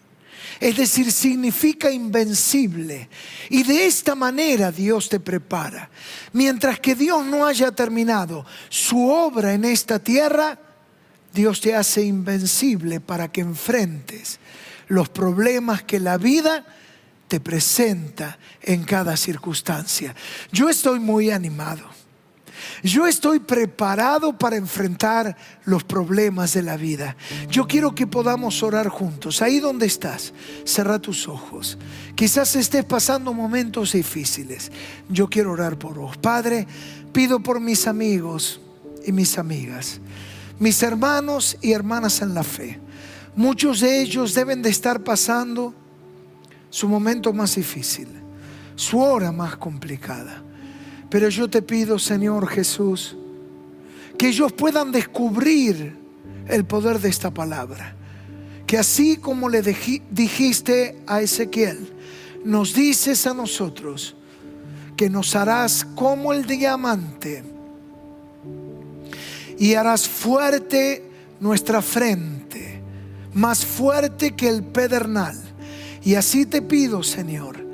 Es 0.60 0.76
decir, 0.76 1.12
significa 1.12 1.90
invencible. 1.90 3.08
Y 3.50 3.62
de 3.62 3.86
esta 3.86 4.14
manera 4.14 4.72
Dios 4.72 5.08
te 5.08 5.20
prepara. 5.20 5.90
Mientras 6.32 6.80
que 6.80 6.94
Dios 6.94 7.24
no 7.24 7.44
haya 7.44 7.72
terminado 7.72 8.46
su 8.68 9.08
obra 9.08 9.52
en 9.54 9.64
esta 9.64 9.98
tierra, 9.98 10.58
Dios 11.32 11.60
te 11.60 11.74
hace 11.74 12.02
invencible 12.02 13.00
para 13.00 13.28
que 13.28 13.42
enfrentes 13.42 14.38
los 14.88 15.08
problemas 15.08 15.82
que 15.82 16.00
la 16.00 16.16
vida 16.16 16.64
te 17.28 17.40
presenta 17.40 18.38
en 18.62 18.84
cada 18.84 19.16
circunstancia. 19.16 20.14
Yo 20.52 20.68
estoy 20.68 21.00
muy 21.00 21.30
animado. 21.30 21.95
Yo 22.82 23.06
estoy 23.06 23.40
preparado 23.40 24.36
para 24.36 24.56
enfrentar 24.56 25.36
los 25.64 25.84
problemas 25.84 26.54
de 26.54 26.62
la 26.62 26.76
vida. 26.76 27.16
Yo 27.50 27.66
quiero 27.66 27.94
que 27.94 28.06
podamos 28.06 28.62
orar 28.62 28.88
juntos. 28.88 29.42
Ahí 29.42 29.60
donde 29.60 29.86
estás, 29.86 30.32
cerra 30.64 30.98
tus 30.98 31.28
ojos. 31.28 31.78
Quizás 32.14 32.56
estés 32.56 32.84
pasando 32.84 33.32
momentos 33.32 33.92
difíciles. 33.92 34.70
Yo 35.08 35.28
quiero 35.28 35.52
orar 35.52 35.78
por 35.78 35.94
vos. 35.94 36.16
Padre, 36.16 36.66
pido 37.12 37.40
por 37.40 37.60
mis 37.60 37.86
amigos 37.86 38.60
y 39.06 39.12
mis 39.12 39.38
amigas, 39.38 40.00
mis 40.58 40.82
hermanos 40.82 41.56
y 41.62 41.72
hermanas 41.72 42.20
en 42.22 42.34
la 42.34 42.42
fe. 42.42 42.80
Muchos 43.36 43.80
de 43.80 44.00
ellos 44.00 44.34
deben 44.34 44.62
de 44.62 44.70
estar 44.70 45.02
pasando 45.04 45.74
su 46.70 46.88
momento 46.88 47.32
más 47.32 47.54
difícil, 47.54 48.08
su 48.74 48.98
hora 48.98 49.32
más 49.32 49.56
complicada. 49.56 50.42
Pero 51.16 51.30
yo 51.30 51.48
te 51.48 51.62
pido, 51.62 51.98
Señor 51.98 52.46
Jesús, 52.46 53.16
que 54.18 54.28
ellos 54.28 54.52
puedan 54.52 54.92
descubrir 54.92 55.96
el 56.46 56.66
poder 56.66 57.00
de 57.00 57.08
esta 57.08 57.30
palabra. 57.30 57.96
Que 58.66 58.76
así 58.76 59.16
como 59.16 59.48
le 59.48 59.62
dijiste 59.62 60.98
a 61.06 61.22
Ezequiel, 61.22 61.90
nos 62.44 62.74
dices 62.74 63.26
a 63.26 63.32
nosotros 63.32 64.14
que 64.94 65.08
nos 65.08 65.34
harás 65.34 65.86
como 65.94 66.34
el 66.34 66.44
diamante 66.44 67.42
y 69.58 69.72
harás 69.72 70.06
fuerte 70.06 71.02
nuestra 71.40 71.80
frente, 71.80 72.82
más 73.32 73.64
fuerte 73.64 74.32
que 74.32 74.50
el 74.50 74.62
pedernal. 74.62 75.34
Y 76.04 76.14
así 76.14 76.44
te 76.44 76.60
pido, 76.60 77.02
Señor, 77.02 77.65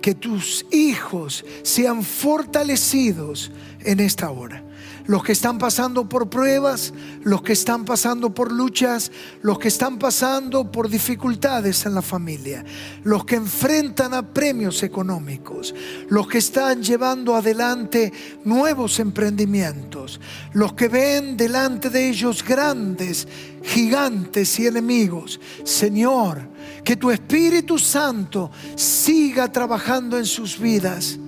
que 0.00 0.14
tus 0.14 0.66
hijos 0.70 1.44
sean 1.62 2.02
fortalecidos 2.02 3.50
en 3.80 4.00
esta 4.00 4.30
hora 4.30 4.64
los 5.08 5.24
que 5.24 5.32
están 5.32 5.56
pasando 5.56 6.06
por 6.06 6.28
pruebas, 6.28 6.92
los 7.24 7.40
que 7.40 7.54
están 7.54 7.86
pasando 7.86 8.34
por 8.34 8.52
luchas, 8.52 9.10
los 9.40 9.58
que 9.58 9.68
están 9.68 9.98
pasando 9.98 10.70
por 10.70 10.90
dificultades 10.90 11.86
en 11.86 11.94
la 11.94 12.02
familia, 12.02 12.62
los 13.04 13.24
que 13.24 13.36
enfrentan 13.36 14.12
a 14.12 14.34
premios 14.34 14.82
económicos, 14.82 15.74
los 16.10 16.28
que 16.28 16.36
están 16.36 16.82
llevando 16.82 17.34
adelante 17.34 18.12
nuevos 18.44 19.00
emprendimientos, 19.00 20.20
los 20.52 20.74
que 20.74 20.88
ven 20.88 21.38
delante 21.38 21.88
de 21.88 22.10
ellos 22.10 22.44
grandes, 22.44 23.26
gigantes 23.62 24.58
y 24.58 24.66
enemigos. 24.66 25.40
Señor, 25.64 26.50
que 26.84 26.96
tu 26.96 27.10
Espíritu 27.10 27.78
Santo 27.78 28.50
siga 28.74 29.50
trabajando 29.50 30.16
en 30.18 30.26
sus 30.26 30.58
vidas, 30.58 31.18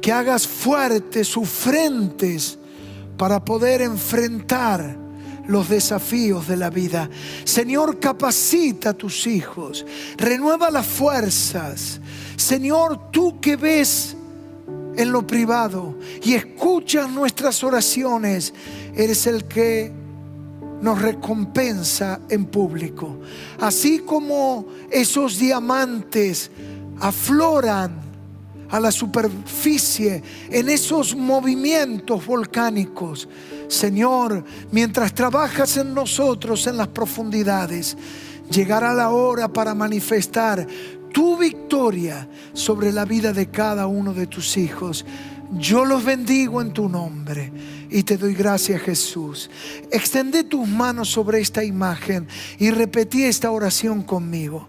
que 0.00 0.12
hagas 0.12 0.46
fuertes 0.46 1.28
sus 1.28 1.48
frentes 1.48 2.58
para 3.16 3.44
poder 3.44 3.82
enfrentar 3.82 4.98
los 5.46 5.68
desafíos 5.68 6.48
de 6.48 6.56
la 6.56 6.70
vida. 6.70 7.08
Señor, 7.44 7.98
capacita 7.98 8.90
a 8.90 8.94
tus 8.94 9.26
hijos, 9.26 9.84
renueva 10.16 10.70
las 10.70 10.86
fuerzas. 10.86 12.00
Señor, 12.36 13.10
tú 13.10 13.40
que 13.40 13.56
ves 13.56 14.16
en 14.96 15.12
lo 15.12 15.26
privado 15.26 15.96
y 16.22 16.34
escuchas 16.34 17.10
nuestras 17.10 17.62
oraciones, 17.64 18.52
eres 18.94 19.26
el 19.26 19.44
que 19.44 20.01
nos 20.82 21.00
recompensa 21.00 22.20
en 22.28 22.44
público. 22.44 23.20
Así 23.60 24.00
como 24.00 24.66
esos 24.90 25.38
diamantes 25.38 26.50
afloran 27.00 28.02
a 28.68 28.80
la 28.80 28.90
superficie, 28.90 30.22
en 30.50 30.68
esos 30.68 31.14
movimientos 31.14 32.26
volcánicos. 32.26 33.28
Señor, 33.68 34.44
mientras 34.70 35.14
trabajas 35.14 35.76
en 35.76 35.94
nosotros 35.94 36.66
en 36.66 36.78
las 36.78 36.88
profundidades, 36.88 37.96
llegará 38.50 38.94
la 38.94 39.10
hora 39.10 39.48
para 39.48 39.74
manifestar 39.74 40.66
tu 41.12 41.36
victoria 41.36 42.28
sobre 42.54 42.92
la 42.92 43.04
vida 43.04 43.32
de 43.32 43.50
cada 43.50 43.86
uno 43.86 44.14
de 44.14 44.26
tus 44.26 44.56
hijos. 44.56 45.04
Yo 45.58 45.84
los 45.84 46.02
bendigo 46.02 46.62
en 46.62 46.72
tu 46.72 46.88
nombre 46.88 47.52
y 47.92 48.02
te 48.02 48.16
doy 48.16 48.34
gracias 48.34 48.82
Jesús. 48.82 49.50
Extende 49.90 50.44
tus 50.44 50.66
manos 50.66 51.10
sobre 51.10 51.40
esta 51.40 51.62
imagen 51.62 52.26
y 52.58 52.70
repetí 52.70 53.24
esta 53.24 53.50
oración 53.50 54.02
conmigo. 54.02 54.68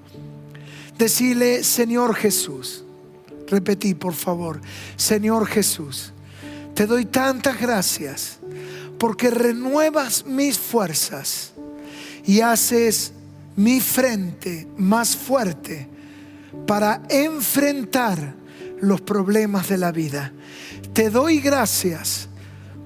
Decirle, 0.97 1.63
Señor 1.63 2.13
Jesús, 2.15 2.83
Repetí, 3.53 3.93
por 3.93 4.13
favor. 4.13 4.59
Señor 4.95 5.45
Jesús, 5.45 6.11
te 6.73 6.87
doy 6.87 7.05
tantas 7.05 7.59
gracias 7.59 8.39
porque 8.97 9.29
renuevas 9.29 10.25
mis 10.25 10.57
fuerzas 10.57 11.51
y 12.25 12.41
haces 12.41 13.13
mi 13.55 13.79
frente 13.79 14.67
más 14.77 15.15
fuerte 15.15 15.87
para 16.65 17.03
enfrentar 17.09 18.35
los 18.81 19.01
problemas 19.01 19.69
de 19.69 19.77
la 19.77 19.91
vida. 19.91 20.31
Te 20.93 21.09
doy 21.11 21.39
gracias 21.39 22.29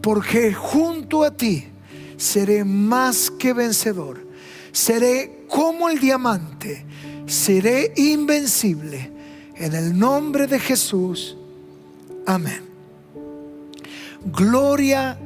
porque 0.08 0.54
junto 0.54 1.22
a 1.26 1.32
ti 1.32 1.66
seré 2.16 2.64
más 2.64 3.30
que 3.30 3.52
vencedor. 3.52 4.26
Seré 4.72 5.44
como 5.50 5.90
el 5.90 6.00
diamante, 6.00 6.86
seré 7.26 7.92
invencible 7.98 9.12
en 9.54 9.74
el 9.74 10.00
nombre 10.00 10.48
de 10.48 10.62
Jesús. 10.62 11.36
Amén. 12.26 12.62
Gloria 14.24 15.20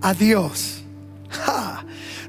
a 0.00 0.14
Dios. 0.14 0.84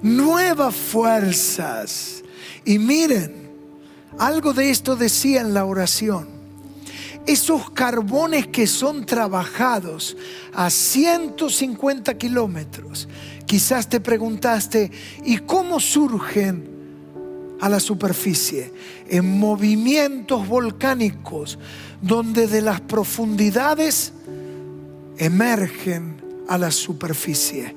Nuevas 0.02 0.74
fuerzas. 0.74 2.24
Y 2.66 2.80
miren, 2.80 3.52
algo 4.18 4.52
de 4.52 4.72
esto 4.72 4.96
decía 4.96 5.42
en 5.42 5.54
la 5.54 5.66
oración. 5.66 6.33
Esos 7.26 7.70
carbones 7.72 8.48
que 8.48 8.68
son 8.68 9.06
trabajados 9.06 10.18
a 10.54 10.70
150 10.70 12.18
kilómetros. 12.18 13.08
Quizás 13.46 13.88
te 13.88 14.00
preguntaste, 14.00 14.92
¿y 15.24 15.38
cómo 15.38 15.80
surgen 15.80 16.74
a 17.64 17.70
la 17.70 17.80
superficie, 17.80 18.74
en 19.08 19.40
movimientos 19.40 20.46
volcánicos, 20.50 21.58
donde 22.02 22.48
de 22.48 22.62
las 22.62 22.82
profundidades 22.82 24.12
emergen 25.18 26.22
a 26.50 26.58
la 26.58 26.72
superficie. 26.72 27.74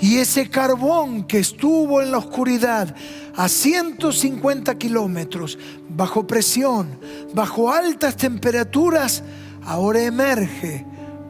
Y 0.00 0.18
ese 0.18 0.48
carbón 0.48 1.24
que 1.24 1.38
estuvo 1.38 2.02
en 2.02 2.10
la 2.10 2.18
oscuridad 2.18 2.94
a 3.34 3.48
150 3.48 4.76
kilómetros, 4.76 5.58
bajo 5.88 6.26
presión, 6.26 6.98
bajo 7.34 7.70
altas 7.70 8.16
temperaturas, 8.16 9.22
ahora 9.64 10.02
emerge 10.02 10.84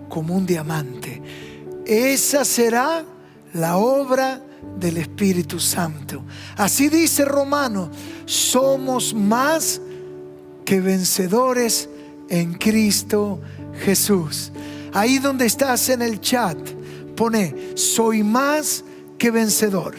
como 0.09 0.35
un 0.35 0.47
diamante. 0.47 1.23
Esa 1.85 2.45
será 2.45 3.05
la 3.53 3.77
obra 3.77 4.41
del 4.79 4.99
Espíritu 4.99 5.59
Santo. 5.61 6.23
Así 6.57 6.89
dice 6.89 7.25
Romano, 7.25 7.91
somos 8.25 9.15
más 9.15 9.81
que 10.65 10.81
vencedores 10.81 11.89
en 12.29 12.55
Cristo 12.55 13.41
Jesús. 13.85 14.53
Ahí 14.93 15.19
donde 15.19 15.47
estás 15.47 15.89
en 15.89 16.03
el 16.03 16.21
chat, 16.21 16.59
pone, 17.17 17.73
soy 17.75 18.23
más 18.23 18.85
que 19.19 19.31
vencedor. 19.31 19.97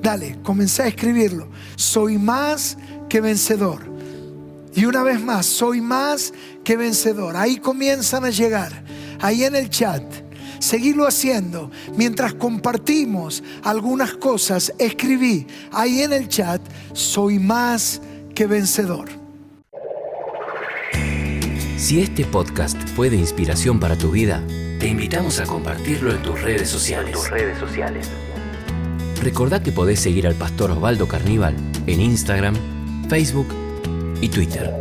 Dale, 0.00 0.38
comencé 0.42 0.82
a 0.82 0.86
escribirlo. 0.86 1.48
Soy 1.76 2.18
más 2.18 2.78
que 3.08 3.20
vencedor. 3.20 3.80
Y 4.74 4.84
una 4.84 5.02
vez 5.02 5.20
más, 5.20 5.46
soy 5.46 5.80
más 5.80 6.32
que 6.62 6.76
vencedor. 6.76 7.36
Ahí 7.36 7.56
comienzan 7.56 8.24
a 8.24 8.30
llegar. 8.30 8.84
Ahí 9.20 9.44
en 9.44 9.56
el 9.56 9.68
chat 9.68 10.04
seguirlo 10.60 11.06
haciendo. 11.06 11.70
Mientras 11.96 12.34
compartimos 12.34 13.42
algunas 13.64 14.14
cosas, 14.14 14.72
escribí 14.78 15.46
ahí 15.72 16.02
en 16.02 16.12
el 16.12 16.28
chat, 16.28 16.60
soy 16.92 17.38
más 17.38 18.00
que 18.34 18.46
vencedor. 18.46 19.08
Si 21.76 22.00
este 22.00 22.24
podcast 22.26 22.76
fue 22.94 23.10
de 23.10 23.16
inspiración 23.16 23.80
para 23.80 23.96
tu 23.96 24.10
vida, 24.10 24.44
te 24.80 24.88
invitamos 24.88 25.38
a 25.40 25.44
compartirlo 25.44 26.10
en 26.10 26.22
tus 26.22 26.40
redes 26.40 26.70
sociales. 26.70 27.12
Tus 27.12 27.28
redes 27.28 27.58
sociales. 27.58 28.08
Recordá 29.22 29.62
que 29.62 29.72
podés 29.72 30.00
seguir 30.00 30.26
al 30.26 30.34
pastor 30.34 30.70
Osvaldo 30.70 31.06
Carníbal 31.06 31.54
en 31.86 32.00
Instagram, 32.00 32.56
Facebook 33.10 33.48
y 34.22 34.30
Twitter. 34.30 34.72